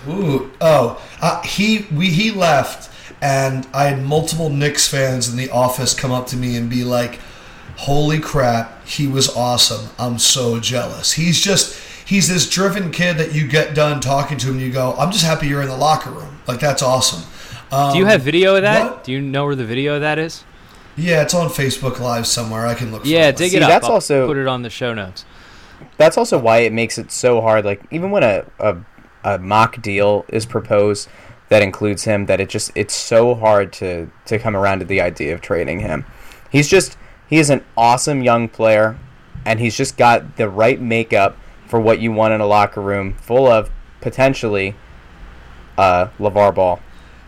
[0.08, 2.90] Ooh, oh, uh, he we he left,
[3.22, 6.84] and I had multiple Knicks fans in the office come up to me and be
[6.84, 7.20] like,
[7.78, 9.90] "Holy crap, he was awesome!
[9.98, 14.48] I'm so jealous." He's just he's this driven kid that you get done talking to
[14.48, 16.40] him, and you go, "I'm just happy you're in the locker room.
[16.48, 17.24] Like that's awesome."
[17.72, 18.84] Um, Do you have video of that?
[18.92, 19.04] what?
[19.04, 20.44] Do you know where the video of that is?
[21.00, 22.66] Yeah, it's on Facebook Live somewhere.
[22.68, 23.02] I can look.
[23.02, 23.12] For it.
[23.12, 23.38] Yeah, it.
[23.38, 23.70] dig See, it up.
[23.70, 25.26] that's I'll also- put it on the show notes.
[25.98, 27.64] That's also why it makes it so hard.
[27.66, 28.78] Like even when a, a
[29.24, 31.10] a mock deal is proposed
[31.50, 35.02] that includes him, that it just it's so hard to to come around to the
[35.02, 36.06] idea of trading him.
[36.50, 36.98] He's just
[37.30, 38.98] he is an awesome young player,
[39.46, 43.14] and he's just got the right makeup for what you want in a locker room
[43.14, 43.70] full of
[44.02, 44.76] potentially
[45.78, 46.80] uh, LaVar Ball.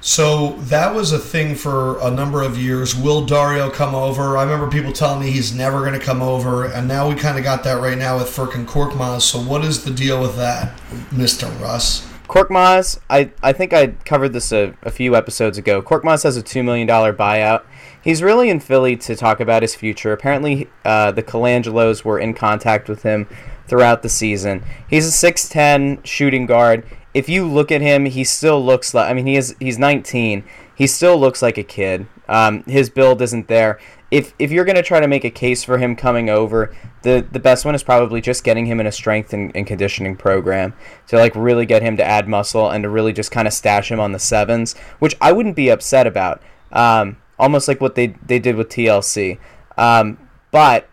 [0.04, 2.96] So that was a thing for a number of years.
[2.96, 4.36] Will Dario come over?
[4.36, 7.38] I remember people telling me he's never going to come over, and now we kind
[7.38, 9.22] of got that right now with Furkan Korkmaz.
[9.22, 10.80] So what is the deal with that,
[11.12, 12.08] Mister Russ?
[12.32, 15.82] Korkmaz, I, I think I covered this a, a few episodes ago.
[15.82, 17.64] Korkmaz has a $2 million buyout.
[18.02, 20.14] He's really in Philly to talk about his future.
[20.14, 23.28] Apparently, uh, the Colangelos were in contact with him
[23.68, 24.64] throughout the season.
[24.90, 26.86] He's a 6'10 shooting guard.
[27.14, 30.44] If you look at him, he still looks like, I mean, he is, he's 19.
[30.76, 32.08] He still looks like a kid.
[32.28, 33.80] Um, his build isn't there.
[34.10, 37.40] If, if you're to try to make a case for him coming over, the, the
[37.40, 40.74] best one is probably just getting him in a strength and, and conditioning program
[41.08, 43.92] to like really get him to add muscle and to really just kind of stash
[43.92, 46.42] him on the sevens, which I wouldn't be upset about.
[46.72, 49.38] Um, almost like what they, they did with TLC.
[49.78, 50.18] Um,
[50.52, 50.88] but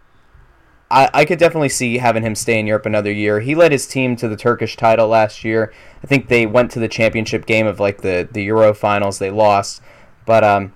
[0.90, 3.40] I, I could definitely see having him stay in Europe another year.
[3.40, 5.72] He led his team to the Turkish title last year.
[6.02, 9.18] I think they went to the championship game of like the, the Euro finals.
[9.18, 9.82] They lost.
[10.24, 10.72] But um,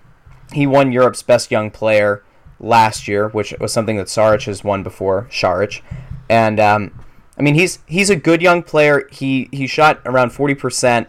[0.53, 2.23] he won Europe's best young player
[2.61, 5.83] last year, which was something that Saric has won before, Saric.
[6.29, 7.05] And um,
[7.39, 9.09] I mean, he's he's a good young player.
[9.11, 11.09] He he shot around forty percent,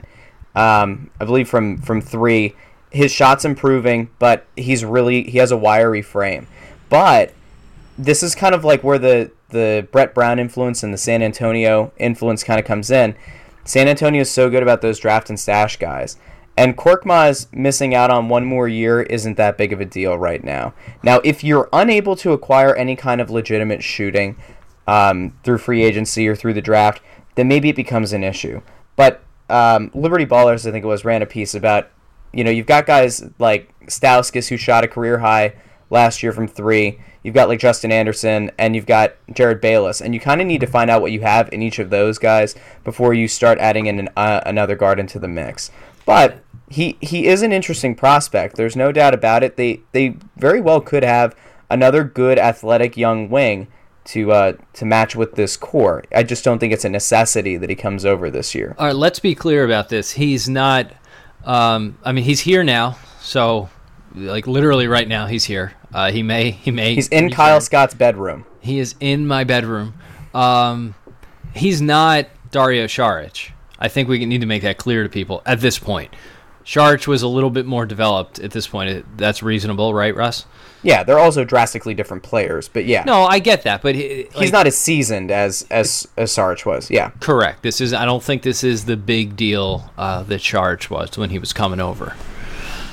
[0.55, 2.55] um, I believe, from from three.
[2.89, 6.47] His shot's improving, but he's really he has a wiry frame.
[6.89, 7.33] But
[7.97, 11.91] this is kind of like where the the Brett Brown influence and the San Antonio
[11.97, 13.15] influence kind of comes in.
[13.65, 16.17] San Antonio is so good about those draft and stash guys.
[16.55, 20.43] And Korkmaz missing out on one more year isn't that big of a deal right
[20.43, 20.73] now.
[21.01, 24.37] Now, if you're unable to acquire any kind of legitimate shooting
[24.87, 27.01] um, through free agency or through the draft,
[27.35, 28.61] then maybe it becomes an issue.
[28.95, 31.89] But um, Liberty Ballers, I think it was, ran a piece about,
[32.31, 35.55] you know, you've got guys like Stauskas who shot a career high
[35.89, 36.99] last year from three.
[37.23, 40.61] You've got like Justin Anderson and you've got Jerryd Bayless, and you kind of need
[40.61, 43.85] to find out what you have in each of those guys before you start adding
[43.85, 45.71] in an, uh, another guard into the mix.
[46.05, 48.55] But he he is an interesting prospect.
[48.55, 49.55] There's no doubt about it.
[49.55, 51.35] They they very well could have
[51.69, 53.67] another good athletic young wing
[54.05, 56.03] to uh, to match with this core.
[56.13, 58.75] I just don't think it's a necessity that he comes over this year.
[58.77, 60.11] All right, let's be clear about this.
[60.11, 60.91] He's not.
[61.45, 63.69] Um, I mean, he's here now, so
[64.15, 65.73] like literally right now, he's here.
[65.93, 66.51] Uh, he may.
[66.51, 66.95] He may.
[66.95, 67.35] He's in return.
[67.35, 68.45] Kyle Scott's bedroom.
[68.59, 69.95] He is in my bedroom.
[70.33, 70.95] Um,
[71.53, 73.51] he's not Dario Saric.
[73.79, 76.13] I think we need to make that clear to people at this point.
[76.65, 79.05] Saric was a little bit more developed at this point.
[79.17, 80.45] That's reasonable, right, Russ?
[80.81, 84.35] Yeah, they're also drastically different players, but yeah, No, I get that, but he, he's
[84.35, 86.89] like, not as seasoned as as as Sarge was.
[86.89, 87.63] Yeah, correct.
[87.63, 87.93] This is.
[87.93, 91.53] I don't think this is the big deal uh, that Saric was when he was
[91.53, 92.15] coming over.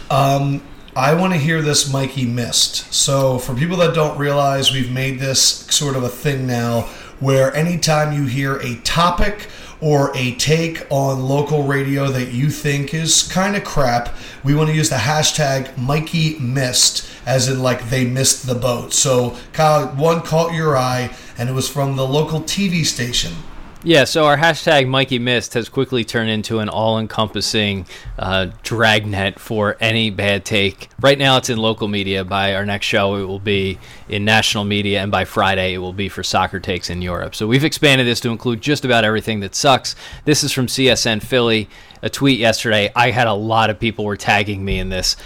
[0.09, 0.63] Um,
[0.97, 2.93] I want to hear this Mikey missed.
[2.93, 6.89] So, for people that don't realize, we've made this sort of a thing now
[7.21, 9.47] where anytime you hear a topic
[9.81, 14.69] or a take on local radio that you think is kind of crap, we want
[14.69, 18.93] to use the hashtag Mikey missed, as in like they missed the boat.
[18.93, 23.35] So, Kyle, one caught your eye, and it was from the local TV station.
[23.83, 27.87] Yeah, so our hashtag Mikey Missed has quickly turned into an all encompassing
[28.19, 30.91] uh, dragnet for any bad take.
[31.01, 32.23] Right now it's in local media.
[32.23, 35.95] By our next show, it will be in national media, and by Friday, it will
[35.95, 37.35] be for soccer takes in Europe.
[37.35, 39.97] So we've expanded this to include just about everything that sucks.
[40.27, 41.67] This is from CSN Philly.
[42.03, 42.91] A tweet yesterday.
[42.95, 45.17] I had a lot of people were tagging me in this.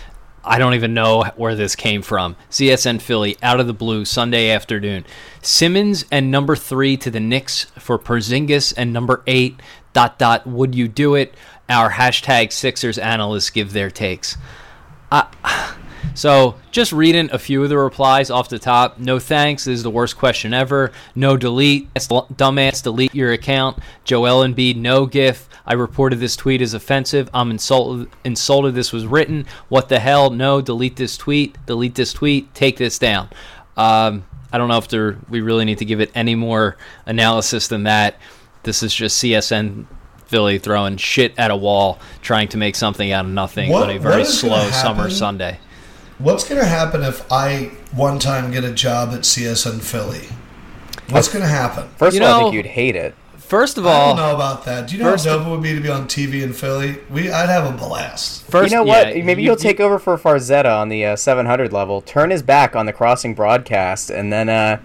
[0.44, 2.37] I don't even know where this came from.
[2.50, 5.04] CSN Philly out of the blue Sunday afternoon.
[5.42, 9.61] Simmons and number three to the Knicks for Porzingis and number eight.
[9.92, 10.46] Dot dot.
[10.46, 11.35] Would you do it?
[11.68, 14.37] Our hashtag Sixers analysts give their takes.
[15.11, 15.26] Uh,
[16.14, 18.99] so just reading a few of the replies off the top.
[18.99, 20.93] No thanks this is the worst question ever.
[21.14, 21.93] No delete.
[21.95, 23.79] Dumbass, delete your account.
[24.05, 25.49] Joel Embiid, no gif.
[25.67, 27.31] I reported this tweet as offensive.
[27.33, 28.11] I'm insulted.
[28.25, 28.75] Insulted.
[28.75, 29.47] This was written.
[29.69, 30.31] What the hell?
[30.31, 30.61] No.
[30.61, 31.57] Delete this tweet.
[31.67, 32.53] Delete this tweet.
[32.55, 33.31] Take this down.
[33.77, 37.67] Um, I don't know if there, we really need to give it any more analysis
[37.69, 38.19] than that.
[38.62, 39.87] This is just CSN
[40.27, 43.97] Philly throwing shit at a wall, trying to make something out of nothing What- on
[43.97, 45.11] a very what is gonna slow summer?
[45.11, 45.59] Sunday.
[46.18, 50.29] What's going to happen if I one time get a job at CSN Philly?
[51.11, 51.88] What's going to happen?
[51.96, 53.14] First You of all, I know- think you'd hate it.
[53.38, 54.88] First of all, I don't know about that.
[54.88, 56.96] Do you know first- how dope it would be to be on TV in Philly?
[57.11, 58.42] We, I'd have a blast.
[58.46, 59.14] first you know what?
[59.14, 62.42] yeah, Maybe you- you'll take over for Farzetta on the uh, 700 level, turn his
[62.42, 64.79] back on the crossing broadcast, and then uh,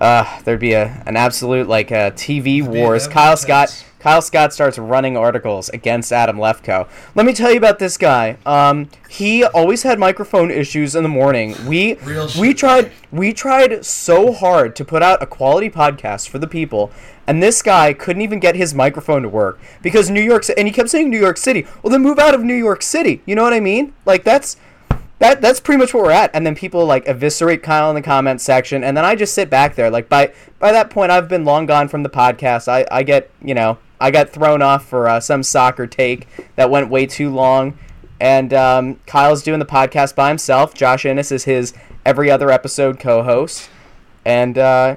[0.00, 3.08] uh, there'd be a an absolute like uh, TV wars.
[3.08, 3.84] Kyle intense- Scott.
[4.06, 6.88] Kyle Scott starts running articles against Adam Lefkoe.
[7.16, 8.36] Let me tell you about this guy.
[8.46, 11.56] Um, he always had microphone issues in the morning.
[11.66, 12.58] We Real we shit.
[12.58, 16.92] tried we tried so hard to put out a quality podcast for the people,
[17.26, 20.72] and this guy couldn't even get his microphone to work because New York and he
[20.72, 21.66] kept saying New York City.
[21.82, 23.22] Well, then move out of New York City.
[23.26, 23.92] You know what I mean?
[24.04, 24.56] Like that's
[25.18, 26.30] that that's pretty much what we're at.
[26.32, 29.50] And then people like eviscerate Kyle in the comments section, and then I just sit
[29.50, 29.90] back there.
[29.90, 32.68] Like by by that point, I've been long gone from the podcast.
[32.68, 36.70] I I get you know I got thrown off for uh, some soccer take that
[36.70, 37.78] went way too long.
[38.20, 40.74] And um, Kyle's doing the podcast by himself.
[40.74, 41.74] Josh Innes is his
[42.06, 43.68] every other episode co-host,
[44.24, 44.96] and uh,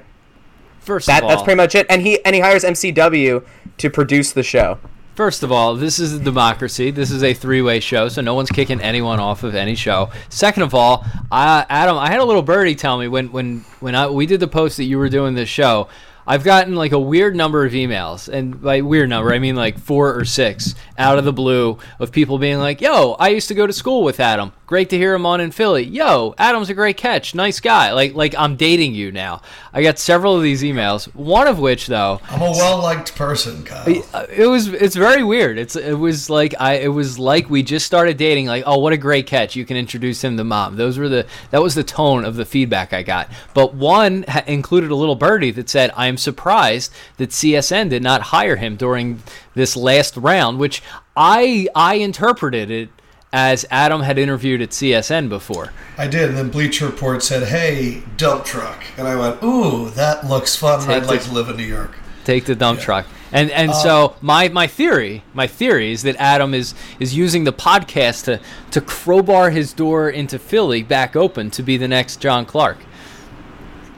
[0.80, 1.86] first that of all, that's pretty much it.
[1.90, 3.46] And he and he hires MCW
[3.78, 4.80] to produce the show.
[5.16, 6.92] First of all, this is a democracy.
[6.92, 10.12] This is a three-way show, so no one's kicking anyone off of any show.
[10.30, 13.96] Second of all, I, Adam, I had a little birdie tell me when when when
[13.96, 15.90] I, we did the post that you were doing this show.
[16.30, 19.80] I've gotten like a weird number of emails, and by weird number, I mean like
[19.80, 23.56] four or six out of the blue of people being like, "Yo, I used to
[23.56, 24.52] go to school with Adam.
[24.68, 25.84] Great to hear him on in Philly.
[25.84, 27.34] Yo, Adam's a great catch.
[27.34, 27.94] Nice guy.
[27.94, 29.42] Like like I'm dating you now."
[29.74, 31.06] I got several of these emails.
[31.16, 34.04] One of which though, I'm a well liked person, Kyle.
[34.14, 35.58] uh, it was it's very weird.
[35.58, 38.46] It's it was like I it was like we just started dating.
[38.46, 39.56] Like oh what a great catch!
[39.56, 40.76] You can introduce him to mom.
[40.76, 43.30] Those were the that was the tone of the feedback I got.
[43.56, 48.04] But one ha- included a little birdie that said I am surprised that CSN did
[48.04, 49.24] not hire him during
[49.56, 50.82] this last round, which
[51.16, 52.90] I I interpreted it
[53.32, 55.72] as Adam had interviewed at CSN before.
[55.98, 60.28] I did, and then Bleacher Report said, "Hey, dump truck," and I went, "Ooh, that
[60.28, 60.80] looks fun.
[60.80, 63.06] Take I'd like to live in New York." Take the dump truck.
[63.32, 67.44] And and Uh, so my my theory, my theory is that Adam is is using
[67.44, 68.40] the podcast to
[68.72, 72.78] to crowbar his door into Philly back open to be the next John Clark.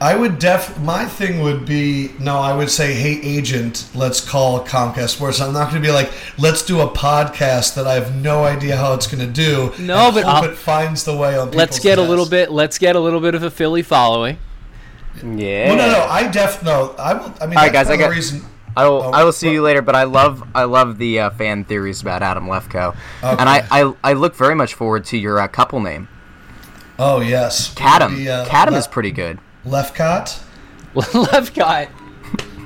[0.02, 0.78] I would def.
[0.80, 2.38] My thing would be no.
[2.38, 6.10] I would say, "Hey, agent, let's call Comcast Sports." I'm not going to be like,
[6.38, 10.06] "Let's do a podcast that I have no idea how it's going to do." No,
[10.06, 11.52] and but hope I'll- it finds the way on.
[11.52, 12.08] Let's people's get a desks.
[12.10, 14.38] little bit let's get a little bit of a Philly following.
[15.22, 15.68] Yeah.
[15.68, 16.04] Well, no, no.
[16.10, 16.94] I def no.
[16.98, 17.32] I will.
[17.40, 18.42] I mean, All right, guys, I part got- reason.
[18.76, 19.02] I will.
[19.02, 19.82] Oh, I will see what- you later.
[19.82, 20.42] But I love.
[20.54, 23.36] I love the uh, fan theories about Adam Lefkoe, Okay.
[23.38, 23.94] and I, I.
[24.02, 26.08] I look very much forward to your uh, couple name.
[26.98, 28.16] Oh yes, Cadam.
[28.16, 29.38] The, uh, Cadam Le- is pretty good.
[29.64, 30.42] Lefcott.
[30.94, 31.88] Left guy.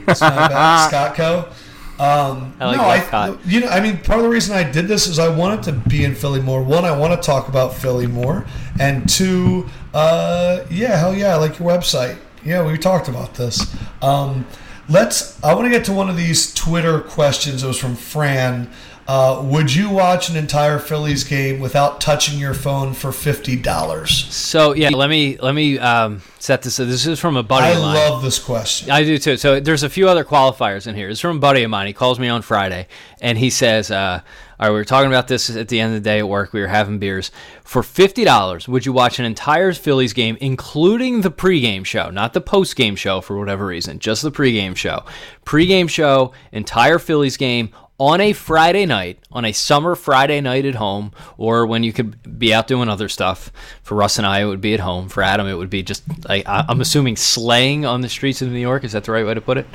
[0.09, 0.91] It's not bad.
[1.17, 1.53] Scottco.
[1.99, 3.39] Um, I like no, Lefcott.
[3.39, 5.63] I, you know, I mean, part of the reason I did this is I wanted
[5.65, 6.63] to be in Philly more.
[6.63, 8.45] One, I want to talk about Philly more,
[8.79, 12.19] and two, uh, yeah, hell yeah, I like your website.
[12.45, 13.75] Yeah, we talked about this.
[14.03, 14.47] Um,
[14.91, 15.43] let's.
[15.43, 17.63] I want to get to one of these Twitter questions.
[17.63, 18.71] It was from Fran.
[19.09, 24.11] Uh, would you watch an entire Phillies game without touching your phone for fifty dollars?
[24.35, 26.81] So yeah, let me let me um, set this.
[26.81, 26.89] Up.
[26.89, 27.95] This is from a buddy I of mine.
[27.95, 28.91] love this question.
[28.91, 29.37] I do too.
[29.37, 31.09] So there's a few other qualifiers in here.
[31.09, 31.87] It's from a buddy of mine.
[31.87, 32.89] He calls me on Friday
[33.21, 34.21] and he says, uh,
[34.59, 36.53] all right, we were talking about this at the end of the day at work.
[36.53, 37.31] We were having beers.
[37.63, 42.41] For $50, would you watch an entire Phillies game, including the pregame show, not the
[42.41, 45.05] postgame show for whatever reason, just the pregame show?
[45.45, 50.75] Pregame show, entire Phillies game on a Friday night, on a summer Friday night at
[50.75, 53.51] home, or when you could be out doing other stuff.
[53.83, 55.09] For Russ and I, it would be at home.
[55.09, 58.59] For Adam, it would be just, I, I'm assuming, slaying on the streets of New
[58.59, 58.85] York.
[58.85, 59.67] Is that the right way to put it?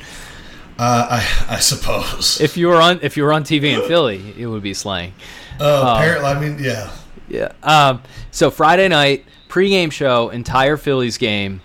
[0.78, 1.06] Uh,
[1.48, 2.40] I I suppose.
[2.40, 5.12] If you were on if you were on TV in Philly, it would be slang.
[5.60, 6.90] Uh, apparently, I mean, yeah.
[7.28, 7.52] Yeah.
[7.62, 11.60] Um, so Friday night pregame show, entire Phillies game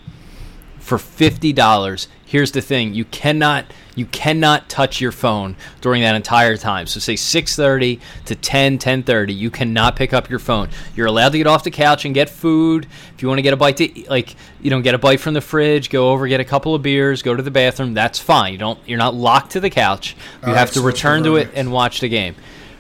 [0.79, 2.09] for fifty dollars.
[2.27, 3.65] Here's the thing: you cannot
[3.95, 6.85] you cannot touch your phone during that entire time.
[6.85, 10.67] So say 6:30 to 10, 10:30, you cannot pick up your phone.
[10.93, 12.85] You're allowed to get off the couch and get food.
[13.15, 15.21] If you want to get a bite to eat, like you know, get a bite
[15.21, 17.93] from the fridge, go over, get a couple of beers, go to the bathroom.
[17.93, 18.51] That's fine.
[18.51, 20.17] You don't you're not locked to the couch.
[20.41, 22.35] You All have right, to so return to it and watch the game.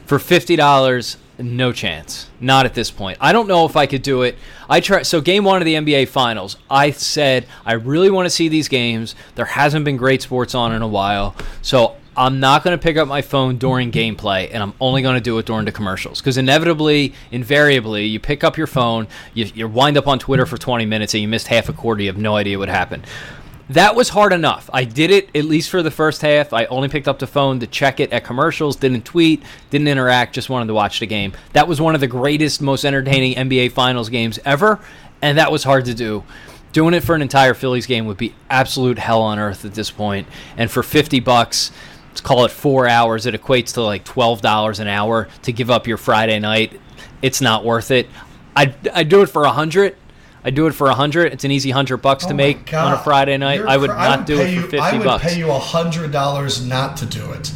[0.07, 2.29] For fifty dollars, no chance.
[2.39, 3.17] Not at this point.
[3.21, 4.37] I don't know if I could do it.
[4.69, 5.01] I try.
[5.03, 8.69] So game one of the NBA Finals, I said I really want to see these
[8.69, 9.15] games.
[9.35, 12.97] There hasn't been great sports on in a while, so I'm not going to pick
[12.97, 16.19] up my phone during gameplay, and I'm only going to do it during the commercials.
[16.19, 20.57] Because inevitably, invariably, you pick up your phone, you, you wind up on Twitter for
[20.57, 22.01] 20 minutes, and you missed half a quarter.
[22.01, 23.05] You have no idea what happened.
[23.69, 24.69] That was hard enough.
[24.71, 26.53] I did it at least for the first half.
[26.53, 30.35] I only picked up the phone to check it at commercials, didn't tweet, didn't interact,
[30.35, 31.33] just wanted to watch the game.
[31.51, 34.79] That was one of the greatest, most entertaining NBA Finals games ever,
[35.21, 36.23] and that was hard to do.
[36.71, 39.91] Doing it for an entire Phillies game would be absolute hell on earth at this
[39.91, 40.27] point.
[40.55, 41.71] And for 50 bucks,
[42.09, 45.87] let's call it 4 hours, it equates to like $12 an hour to give up
[45.87, 46.79] your Friday night.
[47.21, 48.07] It's not worth it.
[48.55, 49.97] I'd, I'd do it for 100
[50.43, 51.33] I do it for a hundred.
[51.33, 53.59] It's an easy hundred bucks Oh to my make on a Friday night.
[53.59, 55.23] You're I would cr- not do it for you- fifty I would bucks.
[55.23, 57.51] pay you a hundred dollars not to do it.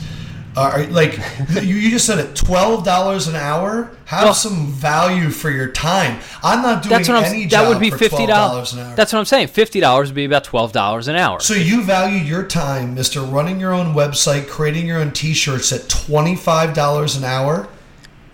[0.53, 1.17] Uh, like
[1.61, 3.89] you, just said it, twelve dollars an hour.
[4.05, 6.19] Have Well- some value for your time.
[6.43, 7.49] I'm not doing That's what any I'm.
[7.49, 8.95] job That would be fifty dollars dollars an hour.
[8.95, 9.47] That's what I'm saying.
[9.47, 11.39] Fifty dollars would be about twelve dollars an hour.
[11.39, 15.87] so you value your time, Mister, running your own website, creating your own T-shirts at
[15.87, 17.69] twenty five dollars an hour.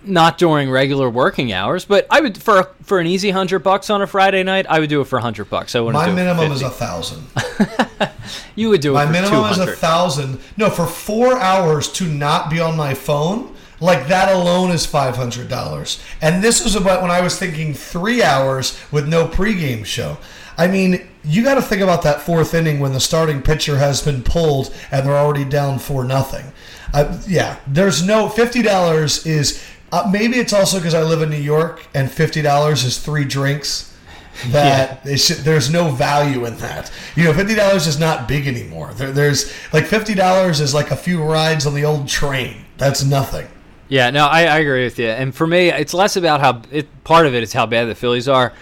[0.08, 4.02] Not during regular working hours, but I would for for an easy hundred bucks on
[4.02, 4.66] a Friday night.
[4.70, 5.76] I would do it for hundred bucks.
[5.76, 5.94] I wouldn't.
[5.94, 7.28] My do it for minimum is a thousand.
[8.56, 10.40] You would do it My minimum is a thousand.
[10.58, 15.16] No, for four hours to not be on my phone, like that alone is five
[15.16, 16.02] hundred dollars.
[16.22, 20.18] And this was about when I was thinking three hours with no pregame show.
[20.58, 24.02] I mean, you got to think about that fourth inning when the starting pitcher has
[24.02, 26.52] been pulled and they're already down for nothing.
[26.94, 31.30] Uh, yeah, there's no fifty dollars is uh, maybe it's also because I live in
[31.30, 33.94] New York and fifty dollars is three drinks
[34.50, 36.92] that they should, there's no value in that.
[37.16, 38.94] You know, fifty dollars is not big anymore.
[38.94, 42.66] There, there's like fifty dollars is like a few rides on the old train.
[42.78, 43.48] That's nothing.
[43.90, 45.08] Yeah, no, I, I agree with you.
[45.08, 46.88] And for me, it's less about how it.
[47.06, 48.54] Part of it is how bad the Phillies are.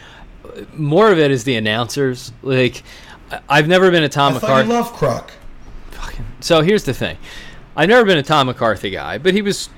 [0.73, 2.31] More of it is the announcers.
[2.43, 2.83] Like,
[3.31, 4.67] I- I've never been a Tom I McCarthy.
[4.67, 5.29] you love Kruk.
[6.41, 7.17] So here's the thing.
[7.75, 9.69] I've never been a Tom McCarthy guy, but he was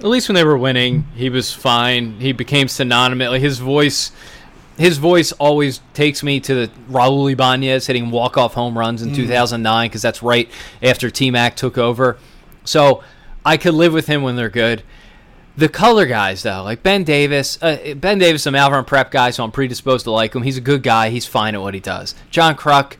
[0.00, 2.18] at least when they were winning, he was fine.
[2.20, 3.28] He became synonymous.
[3.28, 4.12] Like his voice
[4.80, 9.88] his voice always takes me to the Raul Ibanez hitting walk-off home runs in 2009
[9.88, 10.50] because that's right
[10.82, 12.16] after T-Mac took over.
[12.64, 13.04] So
[13.44, 14.82] I could live with him when they're good.
[15.54, 19.44] The color guys, though, like Ben Davis, uh, Ben Davis, a Malvern Prep guy, so
[19.44, 20.42] I'm predisposed to like him.
[20.42, 21.10] He's a good guy.
[21.10, 22.14] He's fine at what he does.
[22.30, 22.94] John Kruk,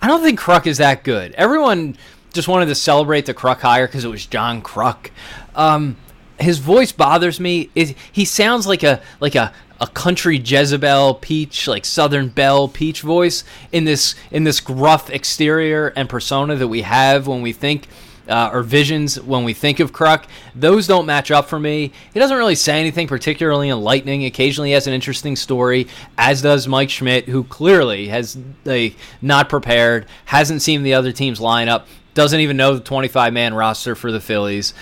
[0.00, 1.32] I don't think Kruk is that good.
[1.32, 1.98] Everyone
[2.32, 5.10] just wanted to celebrate the Kruk hire because it was John Kruk.
[5.54, 5.96] Um,
[6.40, 7.70] his voice bothers me.
[7.74, 13.02] It, he sounds like a like a, a country Jezebel peach, like Southern Belle peach
[13.02, 17.88] voice in this in this gruff exterior and persona that we have when we think
[18.28, 20.24] uh, or visions when we think of Kruk.
[20.54, 21.92] Those don't match up for me.
[22.12, 24.24] He doesn't really say anything particularly enlightening.
[24.24, 29.48] Occasionally, he has an interesting story, as does Mike Schmidt, who clearly has like not
[29.48, 31.84] prepared, hasn't seen the other team's lineup,
[32.14, 34.74] doesn't even know the 25 man roster for the Phillies.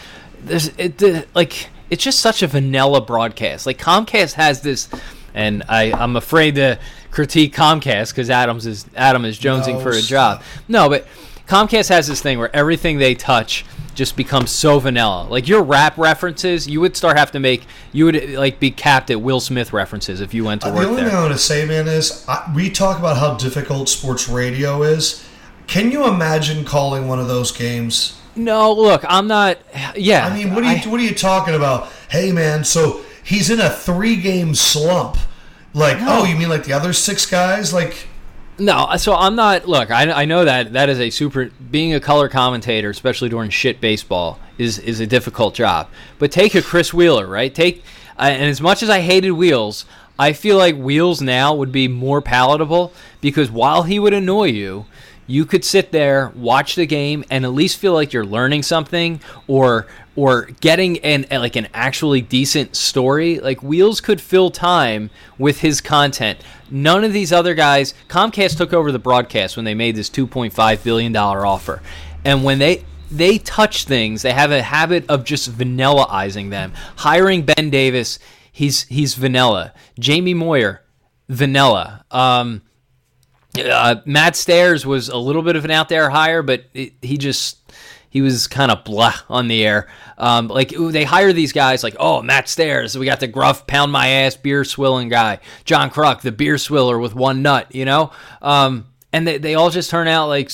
[0.45, 3.66] There's it the- like it's just such a vanilla broadcast.
[3.66, 4.89] Like Comcast has this.
[5.34, 6.78] And I, I'm afraid to
[7.11, 10.43] critique Comcast because Adams is Adam is jonesing No, for a job.
[10.66, 11.07] No, but
[11.47, 15.26] Comcast has this thing where everything they touch just becomes so vanilla.
[15.28, 19.11] Like your rap references, you would start have to make you would like be capped
[19.11, 21.32] at Will Smith references if you went to uh, The work only thing I want
[21.34, 25.26] to say, man, is I, we talk about how difficult sports radio is.
[25.66, 28.18] Can you imagine calling one of those games?
[28.37, 29.59] No, look, I'm not.
[29.97, 31.91] Yeah, I mean, what are you what are you talking about?
[32.11, 35.16] Hey, man, so he's in a three game slump.
[35.74, 36.20] Like, No.
[36.20, 37.72] oh, you mean like the other six guys?
[37.72, 38.09] Like,
[38.59, 39.66] No, so I'm not.
[39.68, 41.51] Look, I, I know that that is a super.
[41.70, 45.89] Being a color commentator, especially during shit baseball, is is a difficult job.
[46.18, 47.55] But take a Chris Wheeler, right?
[47.55, 47.84] Take
[48.18, 49.84] uh, and as much as I hated Wheels,
[50.18, 54.87] I feel like Wheels now would be more palatable because while he would annoy you,
[55.27, 59.20] you could sit there, watch the game, and at least feel like you're learning something
[59.47, 63.39] or or getting an like an actually decent story.
[63.39, 66.39] Like Wheels could fill time with his content.
[66.70, 67.95] None of these other guys.
[68.09, 71.83] Comcast took over the broadcast when they made this 2.5 billion dollar offer,
[72.24, 74.22] and when they they touch things.
[74.22, 76.72] They have a habit of just vanillaizing them.
[76.97, 78.18] Hiring Ben Davis,
[78.51, 79.72] he's he's vanilla.
[79.99, 80.83] Jamie Moyer,
[81.29, 82.05] vanilla.
[82.11, 82.62] Um,
[83.59, 87.16] uh, Matt Stairs was a little bit of an out there hire, but it, he
[87.18, 87.59] just
[88.09, 89.88] he was kind of blah on the air.
[90.18, 92.96] Um, like ooh, they hire these guys like, oh, Matt Stairs.
[92.96, 95.40] We got the gruff, pound my ass, beer swilling guy.
[95.64, 97.74] John Kruk, the beer swiller with one nut.
[97.74, 100.50] You know, um, and they, they all just turn out like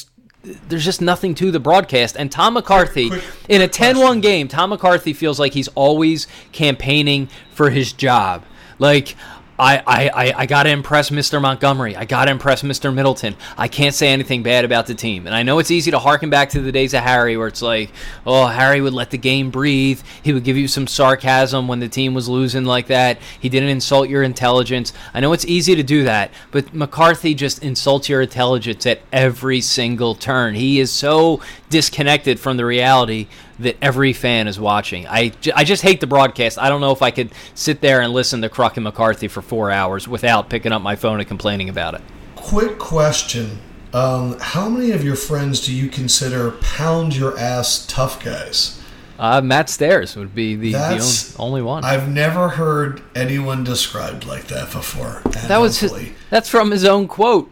[0.68, 2.16] there's just nothing to the broadcast.
[2.16, 5.68] And Tom McCarthy, Quick- in a quick 10 1 game, Tom McCarthy feels like he's
[5.68, 8.44] always campaigning for his job.
[8.78, 9.14] Like,
[9.58, 11.40] I, I, I, got to impress Mr.
[11.40, 11.94] Montgomery.
[11.94, 12.92] I got to impress Mr.
[12.92, 13.36] Middleton.
[13.56, 15.26] I can't say anything bad about the team.
[15.26, 17.62] And I know it's easy to harken back to the days of Harry where it's
[17.62, 17.90] like,
[18.26, 20.00] oh, Harry would let the game breathe.
[20.22, 23.18] He would give you some sarcasm when the team was losing like that.
[23.38, 24.92] He didn't insult your intelligence.
[25.12, 29.60] I know it's easy to do that, but McCarthy just insults your intelligence at every
[29.60, 30.54] single turn.
[30.54, 31.40] He is so
[31.72, 33.26] disconnected from the reality
[33.58, 35.06] that every fan is watching.
[35.08, 36.58] I, I just hate the broadcast.
[36.58, 39.70] I don't know if I could sit there and listen to and McCarthy for four
[39.72, 42.02] hours without picking up my phone and complaining about it.
[42.36, 43.58] Quick question.
[43.94, 48.78] Um, how many of your friends do you consider pound your ass tough guys?
[49.18, 51.84] Uh, Matt Stairs would be the, the That's- on- only one.
[51.84, 55.22] I've never heard anyone described like that before.
[55.48, 55.92] That was his,
[56.30, 57.50] that's from his own quote.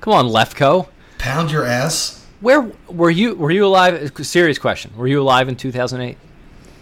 [0.00, 0.88] Come on, Lefkoe.
[1.18, 2.17] pound your ass.
[2.40, 3.34] Where were you?
[3.34, 4.12] Were you alive?
[4.18, 4.92] Uh, serious question.
[4.96, 6.16] Were you alive in 2008?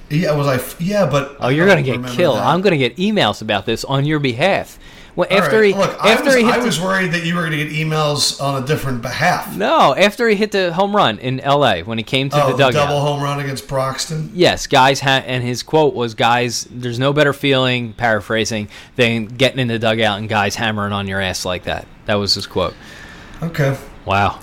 [0.08, 0.60] Yeah, was I?
[0.82, 2.36] Yeah, but Oh, you're gonna get killed.
[2.38, 2.46] that.
[2.46, 4.78] I'm gonna get emails about this on your behalf.
[5.16, 7.40] Well, All after right, he look, I was, he I the- worried that you were
[7.40, 9.56] going to get emails on a different behalf.
[9.56, 11.82] no, after he hit the home run in L.A.
[11.82, 12.88] when he came to oh, the the dugout.
[12.88, 14.30] double home run against Broxton.
[14.34, 19.58] Yes, guys, ha- and his quote was, "Guys, there's no better feeling." Paraphrasing than getting
[19.58, 21.86] in the dugout and guys hammering on your ass like that.
[22.04, 22.74] That was his quote.
[23.42, 23.74] Okay.
[24.04, 24.40] Wow.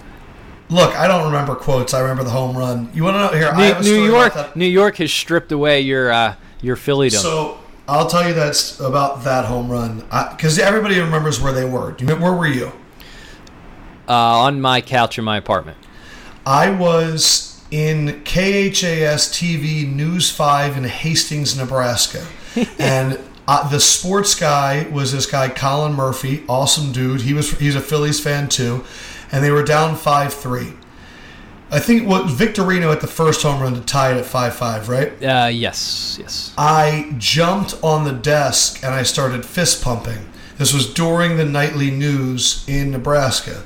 [0.74, 1.94] Look, I don't remember quotes.
[1.94, 2.90] I remember the home run.
[2.94, 3.30] You want to know?
[3.30, 4.56] Here, I New, New York.
[4.56, 7.22] New York has stripped away your uh, your Phillydom.
[7.22, 11.96] So I'll tell you that's about that home run because everybody remembers where they were.
[12.00, 12.72] You Where were you?
[14.08, 15.78] uh, on my couch in my apartment.
[16.46, 22.26] I was in KHAS TV News 5 in Hastings, Nebraska.
[22.80, 27.22] and uh, the sports guy was this guy Colin Murphy, awesome dude.
[27.22, 28.84] He was he's a Phillies fan too.
[29.34, 30.78] And they were down 5-3.
[31.72, 35.12] I think what Victorino at the first home run to tie it at 5-5, right?
[35.24, 36.54] Uh, yes, yes.
[36.58, 40.30] I jumped on the desk and I started fist pumping.
[40.58, 43.64] This was during the nightly news in Nebraska.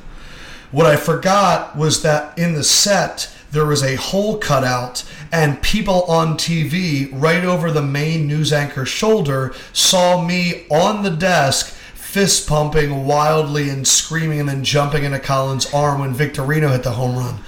[0.71, 5.61] What I forgot was that in the set there was a hole cut out, and
[5.61, 11.73] people on TV right over the main news anchor's shoulder saw me on the desk
[12.07, 16.91] fist pumping wildly and screaming and then jumping into Colin's arm when Victorino hit the
[16.91, 17.39] home run.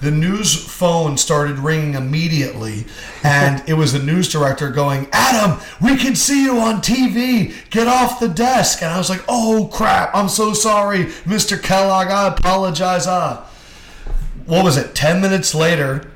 [0.00, 2.86] The news phone started ringing immediately,
[3.22, 7.54] and it was the news director going, Adam, we can see you on TV.
[7.68, 8.80] Get off the desk.
[8.80, 11.62] And I was like, oh crap, I'm so sorry, Mr.
[11.62, 12.08] Kellogg.
[12.08, 13.06] I apologize.
[13.06, 13.46] Ah.
[14.46, 14.94] What was it?
[14.94, 16.10] 10 minutes later,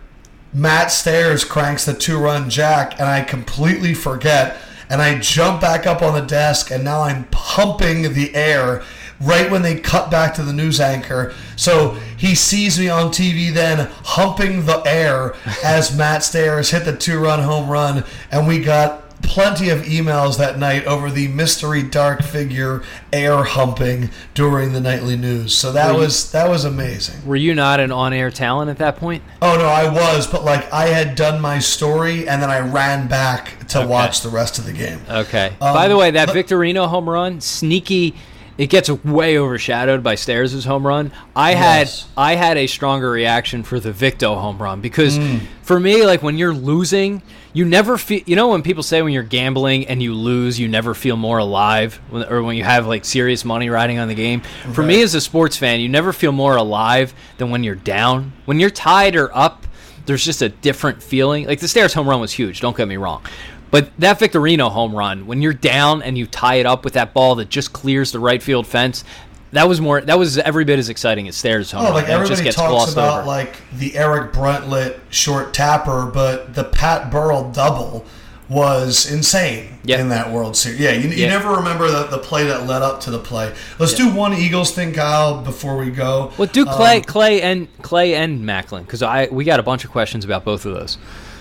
[0.55, 4.57] Matt Stairs cranks the two run jack, and I completely forget.
[4.91, 8.83] And I jump back up on the desk, and now I'm pumping the air
[9.21, 11.35] right when they cut back to the news anchor.
[11.57, 16.97] So he sees me on TV then humping the air as Matt Stairs hit the
[16.97, 21.83] two run home run, and we got plenty of emails that night over the mystery
[21.83, 25.57] dark figure air humping during the nightly news.
[25.57, 27.17] So that Were you- was that was amazing.
[27.27, 29.23] Were you not an on-air talent at that point?
[29.43, 33.07] Oh no, I was, but like I had done my story and then I ran
[33.09, 33.87] back to Okay.
[33.87, 35.01] watch the rest of the game.
[35.09, 35.53] Okay.
[35.61, 38.15] Um, By the way, that but- Victorino home run, sneaky.
[38.59, 41.13] It gets way overshadowed by Stairs' home run.
[41.35, 45.41] I had I had a stronger reaction for the Victo home run because Mm.
[45.63, 47.23] for me, like when you're losing,
[47.53, 48.21] you never feel.
[48.27, 51.39] You know when people say when you're gambling and you lose, you never feel more
[51.39, 54.41] alive, when, or when you have like serious money riding on the game.
[54.73, 58.33] For me, as a sports fan, you never feel more alive than when you're down.
[58.45, 59.67] When you're tied or up,
[60.07, 61.47] there's just a different feeling.
[61.47, 62.61] Like the Stairs home run was huge.
[62.61, 63.23] Don't get me wrong.
[63.71, 67.15] But that Victorino home run, when you're down and you tie it up with that
[67.15, 69.05] ball that just clears the right field fence,
[69.53, 70.01] that was more.
[70.01, 72.57] That was every bit as exciting as Stairs home Oh, like it just everybody gets
[72.57, 73.27] talks about over.
[73.27, 78.05] like the Eric Bruntlett short tapper, but the Pat Burrell double
[78.49, 80.01] was insane Yep.
[80.01, 80.81] in that World Series.
[80.81, 81.29] Yeah, you, you Yeah.
[81.29, 83.55] never remember the, the play that led up to the play.
[83.79, 86.33] Let's do one Eagles thing, Kyle, before we go.
[86.37, 89.85] well, do Klay, Um, Klay, and Klay and Maclin because I we got a bunch
[89.85, 90.99] of questions about both of those.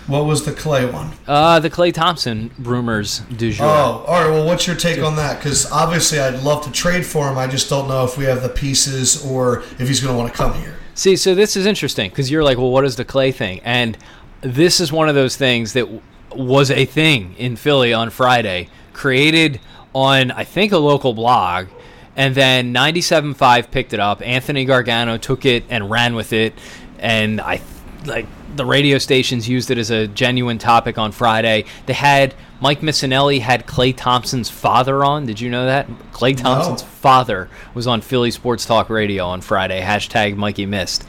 [0.09, 1.11] What was the Klay one?
[1.27, 3.67] Uh, the Klay Thompson rumors du jour.
[3.67, 4.29] Oh, all right.
[4.29, 5.37] Well, what's your take on that?
[5.37, 7.37] Because obviously, I'd love to trade for him.
[7.37, 10.31] I just don't know if we have the pieces or if he's going to want
[10.31, 10.75] to come here.
[10.95, 13.61] See, so this is interesting because you're like, well, what is the Klay thing?
[13.63, 13.97] And
[14.41, 16.01] this is one of those things that w-
[16.35, 19.59] was a thing in Philly on Friday, created
[19.93, 21.67] on, I think, a local blog.
[22.15, 24.21] And then 97.5 picked it up.
[24.21, 26.53] Anthony Gargano took it and ran with it.
[26.97, 27.61] And I,
[28.05, 31.65] like, the radio stations used it as a genuine topic on Friday.
[31.85, 35.25] They had Mike Missanelli had Klay Thompson's father on.
[35.25, 35.87] Did you know that?
[36.11, 39.81] Klay Thompson's father was on Philly Sports Talk Radio on Friday.
[39.81, 41.05] Hashtag Mikey missed.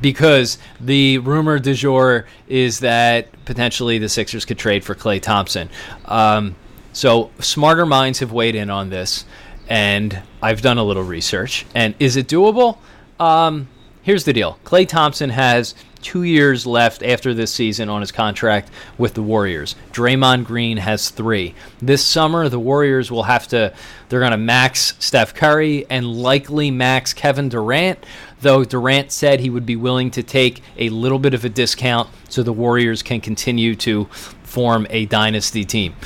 [0.00, 5.70] Because the rumor du jour is that potentially the Sixers could trade for Klay Thompson.
[6.04, 6.54] Um,
[6.92, 9.24] so smarter minds have weighed in on this,
[9.68, 11.64] and I've done a little research.
[11.74, 12.78] And is it doable?
[13.18, 13.68] Um,
[14.02, 15.74] here's the deal Klay Thompson has
[16.06, 19.74] two years left after this season on his contract with the Warriors.
[19.90, 21.52] Draymond Green has three.
[21.82, 23.74] This summer, the Warriors will have to,
[24.08, 28.06] they're going to max Steph Curry and likely max Kevin Durant,
[28.40, 32.08] though Durant said he would be willing to take a little bit of a discount
[32.28, 35.96] so the Warriors can continue to form a dynasty team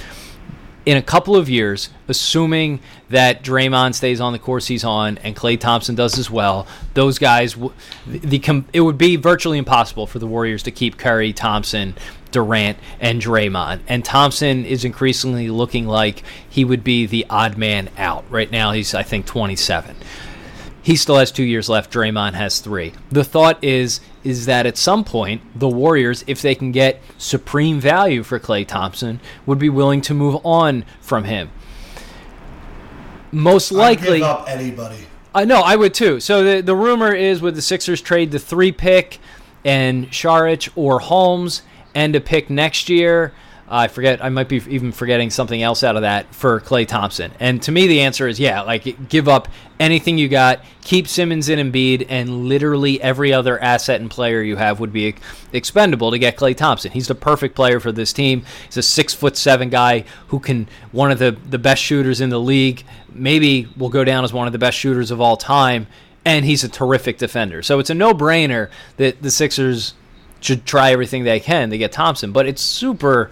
[0.86, 5.36] in a couple of years, assuming that Draymond stays on the course he's on and
[5.36, 7.54] Klay Thompson does as well, those guys,
[8.06, 11.94] the, the it would be virtually impossible for the Warriors to keep Curry, Thompson,
[12.30, 13.80] Durant, and Draymond.
[13.88, 18.24] And Thompson is increasingly looking like he would be the odd man out.
[18.30, 19.96] Right now, he's I think 27
[20.82, 21.92] he still has two years left.
[21.92, 22.92] Draymond has three.
[23.10, 27.80] The thought is is that at some point the Warriors, if they can get supreme
[27.80, 31.50] value for Klay Thompson, would be willing to move on from him.
[33.32, 35.06] Most likely, I'd give up anybody.
[35.34, 36.20] I know I would too.
[36.20, 39.18] So the the rumor is would the Sixers trade the three pick
[39.64, 41.62] and Saric or Holmes
[41.94, 43.32] and a pick next year.
[43.72, 44.22] I forget.
[44.22, 47.30] I might be even forgetting something else out of that for Klay Thompson.
[47.38, 48.62] And to me, the answer is yeah.
[48.62, 49.46] Like give up
[49.78, 54.42] anything you got, keep Simmons in and Embiid, and literally every other asset and player
[54.42, 55.14] you have would be
[55.52, 56.90] expendable to get Klay Thompson.
[56.90, 58.44] He's the perfect player for this team.
[58.66, 62.30] He's a six foot seven guy who can one of the the best shooters in
[62.30, 62.82] the league.
[63.12, 65.86] Maybe will go down as one of the best shooters of all time.
[66.24, 67.62] And he's a terrific defender.
[67.62, 68.68] So it's a no brainer
[68.98, 69.94] that the Sixers
[70.40, 72.32] should try everything they can to get Thompson.
[72.32, 73.30] But it's super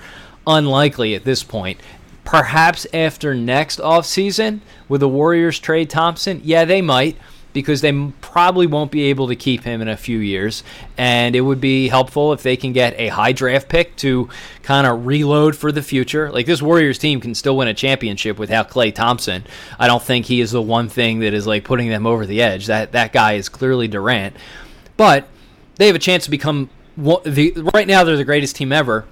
[0.48, 1.78] unlikely at this point.
[2.24, 7.16] Perhaps after next offseason, with the Warriors trade Thompson, yeah, they might
[7.52, 10.62] because they probably won't be able to keep him in a few years.
[10.96, 14.28] And it would be helpful if they can get a high draft pick to
[14.62, 16.30] kind of reload for the future.
[16.30, 19.44] Like this Warriors team can still win a championship without Klay Thompson.
[19.78, 22.42] I don't think he is the one thing that is like putting them over the
[22.42, 22.66] edge.
[22.66, 24.36] That that guy is clearly Durant.
[24.96, 25.28] But
[25.76, 29.06] they have a chance to become the right now they're the greatest team ever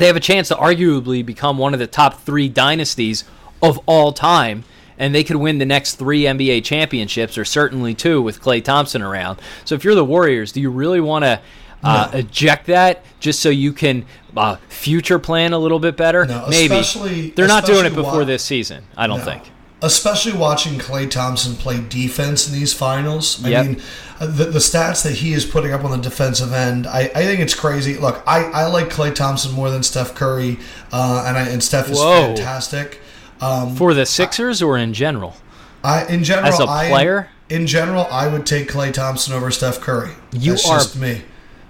[0.00, 3.24] they have a chance to arguably become one of the top three dynasties
[3.62, 4.64] of all time.
[5.00, 9.00] And they could win the next three NBA championships, or certainly two, with Klay Thompson
[9.00, 9.40] around.
[9.64, 11.40] So, if you're the Warriors, do you really want to
[11.84, 12.18] uh, no.
[12.18, 16.26] eject that just so you can uh, future plan a little bit better?
[16.26, 18.82] No, Maybe they're not doing it before this season.
[18.96, 19.24] I don't no.
[19.24, 19.44] think
[19.82, 23.44] especially watching Klay Thompson play defense in these finals.
[23.44, 23.66] I Yep.
[23.66, 23.82] mean,
[24.20, 27.40] the, the stats that he is putting up on the defensive end, I, I think
[27.40, 27.96] it's crazy.
[27.96, 30.58] Look, I, I like Klay Thompson more than Steph Curry,
[30.92, 32.34] uh, and I, and Steph is Whoa.
[32.34, 33.00] fantastic.
[33.40, 35.36] Um, for the Sixers or in general.
[35.84, 37.28] I in general, As a I- player?
[37.48, 40.10] in general, I would take Klay Thompson over Steph Curry.
[40.32, 41.22] You That's are- just me.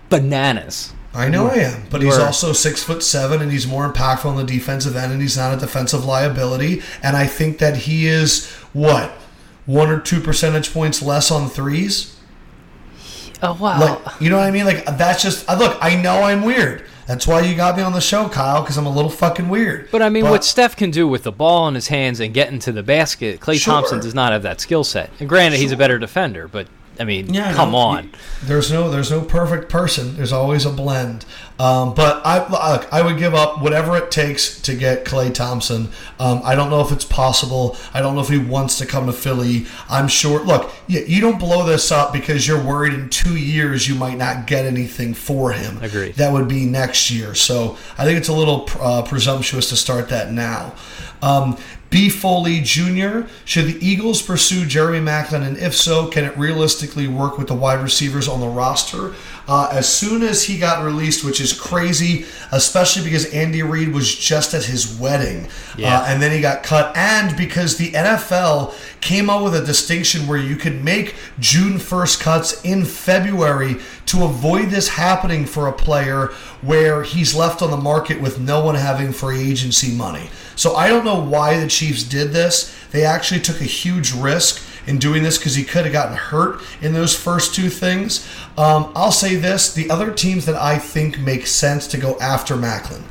[0.09, 0.94] Bananas.
[1.14, 4.26] I know I am, but he's are- also six foot seven, and he's more impactful
[4.26, 6.82] on the defensive end, and he's not a defensive liability.
[7.02, 9.11] And I think that he is what
[9.66, 12.14] one or two percentage points less on threes.
[13.42, 13.80] Oh wow.
[13.80, 14.64] Like, you know what I mean?
[14.66, 15.78] Like that's just uh, look.
[15.80, 16.84] I know I'm weird.
[17.06, 19.90] That's why you got me on the show, Kyle, because I'm a little fucking weird.
[19.90, 22.59] But I mean, what Steph can do with the ball in his hands and getting
[22.61, 23.72] to the basket, Klay Sure.
[23.74, 25.09] Thompson does not have that skill set.
[25.18, 26.66] And granted, he's a better defender, but
[27.01, 28.11] I mean, Yeah, come no, on.
[28.42, 30.16] There's no there's no perfect person.
[30.16, 31.24] There's always a blend.
[31.59, 35.90] Um, but I look, I would give up whatever it takes to get Klay Thompson.
[36.20, 37.76] Um, I don't know if it's possible.
[37.92, 39.66] I don't know if he wants to come to Philly.
[39.88, 40.44] I'm sure.
[40.44, 44.18] Look, you, you don't blow this up because you're worried in two years you might
[44.18, 45.78] not get anything for him.
[45.82, 46.14] Agreed.
[46.14, 47.34] That would be next year.
[47.34, 50.74] So I think it's a little uh, presumptuous to start that now.
[51.20, 51.59] Um,
[51.91, 52.09] B.
[52.09, 53.28] Foley Jr.
[53.45, 57.55] Should the Eagles pursue Jeremy Maclin, and if so, can it realistically work with the
[57.55, 59.14] wide receivers on the roster?
[59.49, 64.14] Uh, as soon as he got released, which is crazy, especially because Andy Reid was
[64.14, 66.01] just at his wedding, Yeah.
[66.01, 70.26] uh, and then he got cut, and because the NFL came out with a distinction
[70.26, 73.76] where you could make June 1st cuts in February
[74.07, 76.26] to avoid this happening for a player
[76.61, 80.28] where he's left on the market with no one having free agency money.
[80.57, 82.74] So I don't know why the Chiefs did this.
[82.90, 86.61] They actually took a huge risk in doing this because he could have gotten hurt
[86.80, 88.26] in those first two things.
[88.57, 92.57] Um, I'll say this the other teams that I think make sense to go after
[92.57, 93.03] Maclin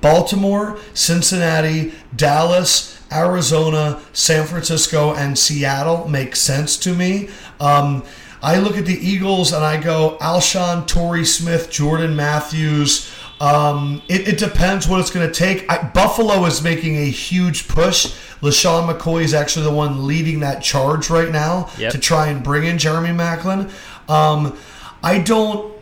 [0.00, 7.30] Baltimore, Cincinnati, Dallas, Arizona, San Francisco, and Seattle make sense to me.
[7.60, 8.04] Um,
[8.42, 13.10] I look at the Eagles and I go Alshon, Torrey Smith, Jordan Matthews.
[13.40, 15.70] Um, it, it depends what it's going to take.
[15.70, 18.06] I, Buffalo is making a huge push.
[18.40, 21.92] LeSean McCoy is actually the one leading that charge right now Yep.
[21.92, 23.70] to try and bring in Jeremy Maclin.
[24.08, 24.56] Um,
[25.02, 25.73] I don't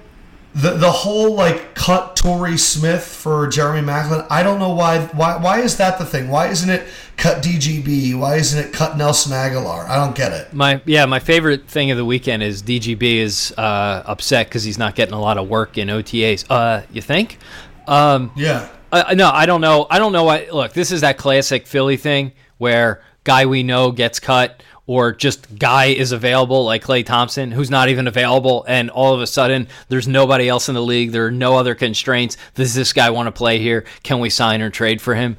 [0.55, 4.27] the the whole like cut Torrey Smith for Jeremy Maclin.
[4.31, 6.29] I don't know why why why is that the thing?
[6.29, 6.87] Why isn't it
[7.17, 8.19] cut DGB?
[8.19, 9.89] Why isn't it cut Nelson Agholor?
[9.89, 10.53] I don't get it.
[10.53, 14.79] My yeah, my favorite thing of the weekend is DGB is uh, upset because he's
[14.79, 16.45] not getting a lot of work in OTAs.
[16.51, 17.39] Uh, you think?
[17.87, 18.69] Um, Yeah.
[18.91, 19.87] Uh, no, I don't know.
[19.89, 20.49] I don't know why.
[20.53, 25.59] Look, this is that classic Philly thing where guy we know gets cut, or just
[25.59, 29.69] guy is available, like Klay Thompson, who's not even available, and all of a sudden
[29.89, 31.13] there's nobody else in the league.
[31.13, 32.37] There are no other constraints.
[32.55, 33.85] Does this guy want to play here?
[34.03, 35.37] Can we sign or trade for him?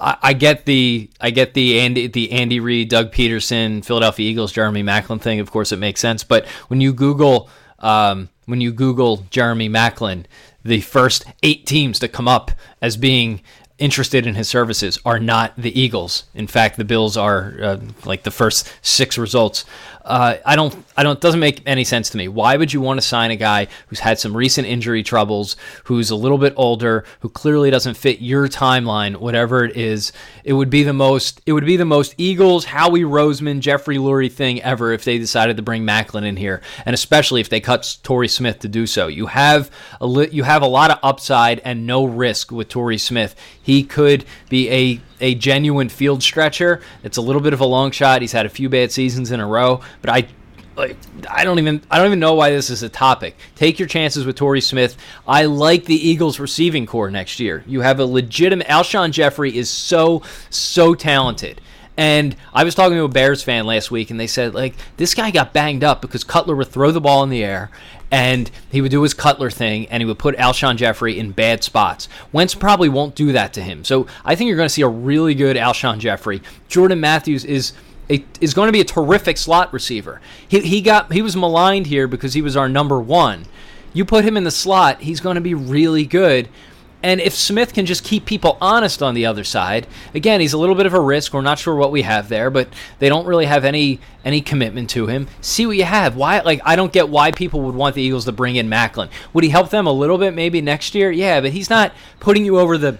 [0.00, 4.52] I, I get the I get the Andy the Andy Reid, Doug Pederson, Philadelphia Eagles,
[4.52, 5.40] Jeremy Maclin thing.
[5.40, 6.24] Of course, it makes sense.
[6.24, 10.24] But when you Google um, when you Google Jeremy Maclin,
[10.64, 13.42] the first eight teams to come up as being
[13.78, 16.24] interested in his services are not the Eagles.
[16.34, 19.64] In fact, the Bills are uh, like the first six results.
[20.06, 20.72] Uh, I don't.
[20.96, 21.16] I don't.
[21.16, 22.28] It doesn't make any sense to me.
[22.28, 26.10] Why would you want to sign a guy who's had some recent injury troubles, who's
[26.10, 30.12] a little bit older, who clearly doesn't fit your timeline, whatever it is?
[30.44, 31.40] It would be the most.
[31.44, 35.56] It would be the most Eagles, Howie Roseman, Jeffrey Lurie thing ever if they decided
[35.56, 39.08] to bring Maclin in here, and especially if they cut Torrey Smith to do so.
[39.08, 42.98] You have a li- you have a lot of upside and no risk with Torrey
[42.98, 43.34] Smith.
[43.60, 46.80] He could be a a genuine field stretcher.
[47.02, 48.20] It's a little bit of a long shot.
[48.20, 50.28] He's had a few bad seasons in a row, but I
[50.76, 50.96] like
[51.28, 53.36] I don't even I don't even know why this is a topic.
[53.54, 54.96] Take your chances with Torrey Smith.
[55.26, 57.64] I like the Eagles receiving core next year.
[57.66, 61.60] You have a legitimate Alshon Jeffery is so so talented.
[61.98, 65.14] And I was talking to a Bears fan last week, and they said like this
[65.14, 67.70] guy got banged up because Cutler would throw the ball in the air,
[68.10, 71.64] and he would do his Cutler thing, and he would put Alshon Jeffery in bad
[71.64, 72.08] spots.
[72.32, 74.88] Wentz probably won't do that to him, so I think you're going to see a
[74.88, 76.42] really good Alshon Jeffery.
[76.68, 77.72] Jordan Matthews is
[78.08, 80.20] is going to be a terrific slot receiver.
[80.46, 83.46] He, he got he was maligned here because he was our number one.
[83.92, 86.48] You put him in the slot, he's going to be really good.
[87.06, 90.58] And if Smith can just keep people honest on the other side, again, he's a
[90.58, 91.32] little bit of a risk.
[91.32, 94.90] We're not sure what we have there, but they don't really have any any commitment
[94.90, 95.28] to him.
[95.40, 96.16] See what you have.
[96.16, 96.40] Why?
[96.40, 99.08] Like I don't get why people would want the Eagles to bring in Maclin.
[99.34, 101.12] Would he help them a little bit maybe next year?
[101.12, 102.98] Yeah, but he's not putting you over the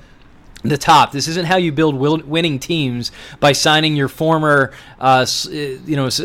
[0.63, 1.13] the top.
[1.13, 6.07] This isn't how you build winning teams by signing your former, uh, uh, you know,
[6.07, 6.19] s-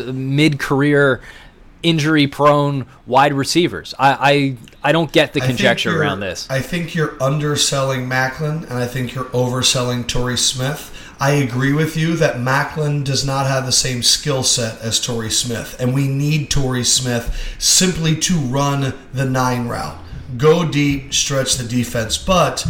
[1.82, 3.94] mid-career injury-prone wide receivers.
[3.98, 6.48] I, I I don't get the conjecture around this.
[6.50, 10.90] I think you're underselling Maclin, and I think you're overselling Torrey Smith.
[11.20, 15.30] I agree with you that Maclin does not have the same skill set as Torrey
[15.30, 19.98] Smith, and we need Torrey Smith simply to run the nine route,
[20.36, 22.18] go deep, stretch the defense.
[22.18, 22.66] But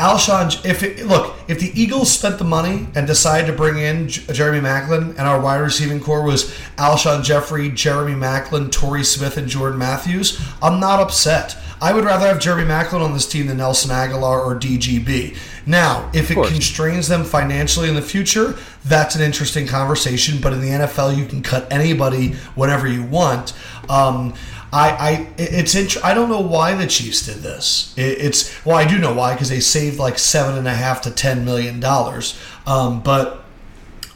[0.00, 4.08] Alshon, if it, look, if the Eagles spent the money and decided to bring in
[4.08, 9.36] J- Jeremy Maclin, and our wide receiving core was Alshon Jeffery, Jeremy Maclin, Torrey Smith,
[9.36, 11.54] and Jordan Matthews, I'm not upset.
[11.82, 15.36] I would rather have Jeremy Maclin on this team than Nelson Agholor or DGB.
[15.66, 20.40] Now, if it constrains them financially in the future, that's an interesting conversation.
[20.40, 23.54] But in the NFL, you can cut anybody whenever you want.
[23.88, 24.34] Um,
[24.72, 27.92] I, I, it's int- I don't know why the Chiefs did this.
[27.96, 31.02] It, it's well, I do know why because they saved like seven and a half
[31.02, 32.38] to ten million dollars.
[32.66, 33.44] Um, but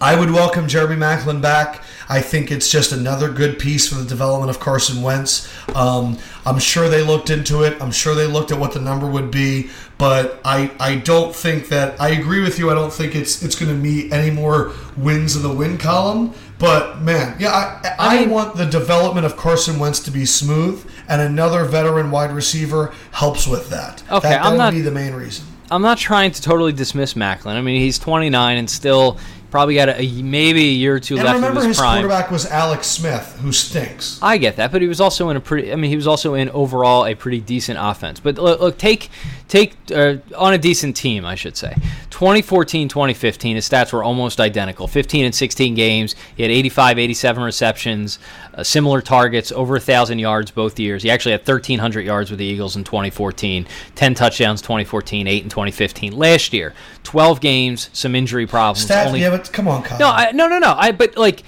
[0.01, 1.83] I would welcome Jeremy Maclin back.
[2.09, 5.51] I think it's just another good piece for the development of Carson Wentz.
[5.75, 7.81] Um, I'm sure they looked into it.
[7.81, 11.69] I'm sure they looked at what the number would be, but I, I don't think
[11.69, 12.71] that I agree with you.
[12.71, 16.35] I don't think it's it's going to meet any more wins in the win column.
[16.65, 20.25] But man, yeah, I, I, I mean- want the development of Carson Wentz to be
[20.25, 24.03] smooth, and another veteran wide receiver helps with that.
[24.11, 25.47] Okay, that, that I'm would not- be the main reason.
[25.71, 27.55] I'm not trying to totally dismiss Maclin.
[27.57, 29.19] I mean, he's 29 and still
[29.55, 32.03] Probably got a, a- maybe a year or two And left remember, his, his prime.
[32.03, 34.19] quarterback was Alex Smith, who stinks.
[34.21, 35.73] I get that, but he was also in a pretty.
[35.73, 38.19] I mean, he was also in overall a pretty decent offense.
[38.19, 39.11] But look, look take
[39.49, 41.75] take uh, on a decent team, I should say.
[42.11, 44.87] 2014, 2015, his stats were almost identical.
[44.87, 46.15] 15 and 16 games.
[46.37, 48.19] He had 85, 87 receptions,
[48.55, 51.03] uh, similar targets, over a thousand yards both years.
[51.03, 55.49] He actually had 1,300 yards with the Eagles in 2014, 10 touchdowns 2014, 8 in
[55.49, 56.17] 2015.
[56.17, 56.73] Last year,
[57.03, 58.85] 12 games, some injury problems.
[58.85, 59.99] Stat, only yeah, but come on, Kyle.
[59.99, 60.75] no, I, no, no, no.
[60.77, 61.43] I but like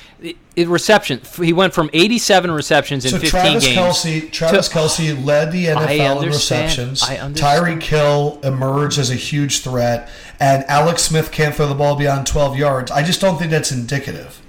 [0.64, 1.20] reception.
[1.36, 3.78] He went from 87 receptions in so 15 Travis games.
[3.78, 7.02] Kelce, Travis to- Kelce led the NFL in receptions.
[7.02, 7.82] I understand.
[7.82, 10.08] Tyreek emerged as a huge threat,
[10.40, 12.90] and Alex Smith can't throw the ball beyond 12 yards.
[12.90, 14.40] I just don't think that's indicative.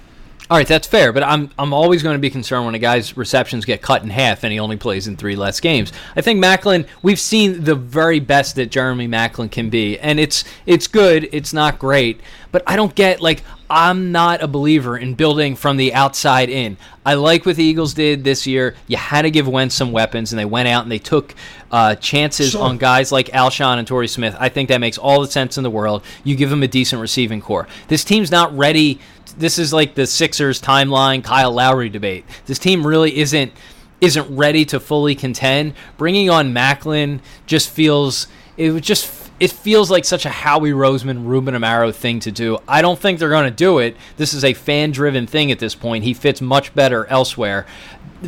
[0.50, 3.18] All right, that's fair, but I'm I'm always going to be concerned when a guy's
[3.18, 5.92] receptions get cut in half and he only plays in three less games.
[6.16, 10.44] I think Maclin, we've seen the very best that Jeremy Maclin can be, and it's
[10.64, 15.14] it's good, it's not great, but I don't get like I'm not a believer in
[15.14, 16.78] building from the outside in.
[17.04, 18.74] I like what the Eagles did this year.
[18.86, 21.34] You had to give Wentz some weapons, and they went out and they took
[21.70, 22.62] uh, chances Sure.
[22.62, 24.34] on guys like Alshon and Torrey Smith.
[24.38, 26.02] I think that makes all the sense in the world.
[26.24, 27.68] You give them a decent receiving core.
[27.88, 29.00] This team's not ready.
[29.36, 32.24] This is like the Sixers timeline Kyle Lowry debate.
[32.46, 33.52] This team really isn't
[34.00, 35.74] isn't ready to fully contend.
[35.96, 41.54] Bringing on Maclin just feels it just it feels like such a Howie Roseman, Ruben
[41.54, 42.58] Amaro thing to do.
[42.66, 43.96] I don't think they're going to do it.
[44.16, 46.04] This is a fan driven thing at this point.
[46.04, 47.66] He fits much better elsewhere.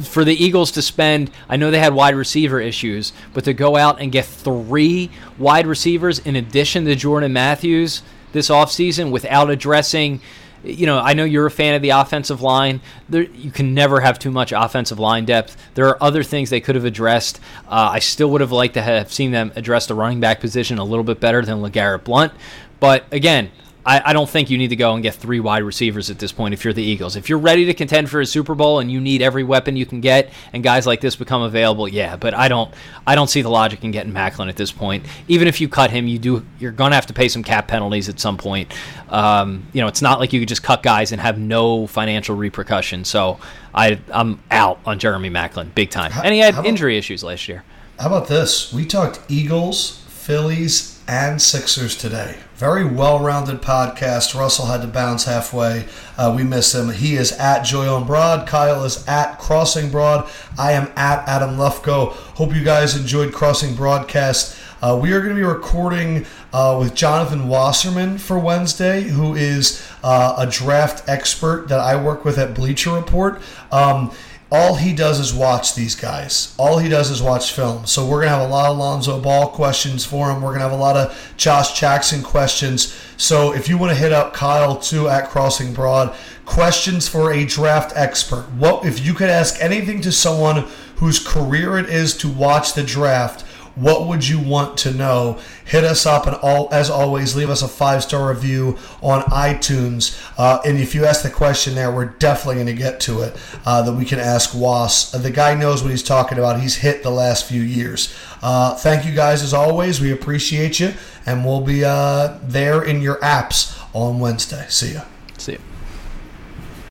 [0.03, 3.77] For the Eagles to spend, I know they had wide receiver issues, but to go
[3.77, 8.03] out and get three wide receivers in addition to Jordan Matthews
[8.33, 10.21] this offseason without addressing
[10.63, 12.81] you know, I know you're a fan of the offensive line.
[13.09, 15.57] There, you can never have too much offensive line depth.
[15.75, 17.41] There are other things they could have addressed.
[17.67, 20.79] Uh, I still would have liked to have seen them address the running back position
[20.79, 22.33] a little bit better than LeGarrette Blunt.
[22.79, 23.51] But again,
[23.85, 26.33] I, I don't think you need to go and get three wide receivers at this
[26.33, 27.17] point if you're the Eagles.
[27.17, 29.87] If you're ready to contend for a Super Bowl and you need every weapon you
[29.87, 32.17] can get, and guys like this become available, yeah.
[32.17, 32.73] But I don't,
[33.07, 35.07] I don't see the logic in getting Maclin at this point.
[35.29, 38.09] Even if you cut him, you do, you're gonna have to pay some cap penalties
[38.09, 38.73] at some point.
[39.09, 42.37] Um, you know, it's not like you could just cut guys and have no financial
[42.37, 43.09] repercussions.
[43.09, 43.41] So
[43.75, 47.49] I, I'm out on Jeremy Maclin big time, and he had about- injury issues last
[47.49, 47.65] year.
[47.99, 48.73] How about this?
[48.73, 52.37] We talked Eagles, Phillies, and Sixers today.
[52.55, 54.39] Very well rounded podcast.
[54.39, 55.87] Russell had to bounce halfway.
[56.17, 56.91] Uh, we miss him.
[56.91, 58.47] He is at Joy on Broad.
[58.47, 60.31] Kyle is at Crossing Broad.
[60.57, 62.13] I am at Adam Lefkoe.
[62.13, 64.57] Hope you guys enjoyed Crossing Broadcast.
[64.81, 69.85] Uh, we are going to be recording uh, with Jonathan Wasserman for Wednesday, who is
[70.05, 73.43] uh, a draft expert that I work with at Bleacher Report.
[73.73, 74.13] Um,
[74.53, 76.55] all he does is watch these guys.
[76.59, 77.87] All he does is watch film.
[77.87, 80.43] So we're gonna have a lot of Lonzo Ball questions for him.
[80.43, 82.93] We're gonna have a lot of Josh Jackson questions.
[83.17, 86.15] So if you want to hit up Kyle too at Crossing Broad,
[86.47, 88.51] questions for a draft expert.
[88.53, 92.83] What if you could ask anything to someone whose career it is to watch the
[92.83, 93.45] draft?
[93.81, 95.39] What would you want to know?
[95.65, 100.21] Hit us up and all as always, leave us a five star review on iTunes.
[100.37, 103.37] Uh, and if you ask the question there, we're definitely going to get to it.
[103.65, 105.11] Uh, that we can ask Was.
[105.13, 106.61] The guy knows what he's talking about.
[106.61, 108.15] He's hit the last few years.
[108.43, 110.01] Uh, thank you guys as always.
[110.01, 110.93] We appreciate you,
[111.25, 114.67] and we'll be uh, there in your apps on Wednesday.
[114.69, 115.05] See ya.
[115.39, 115.70] See you.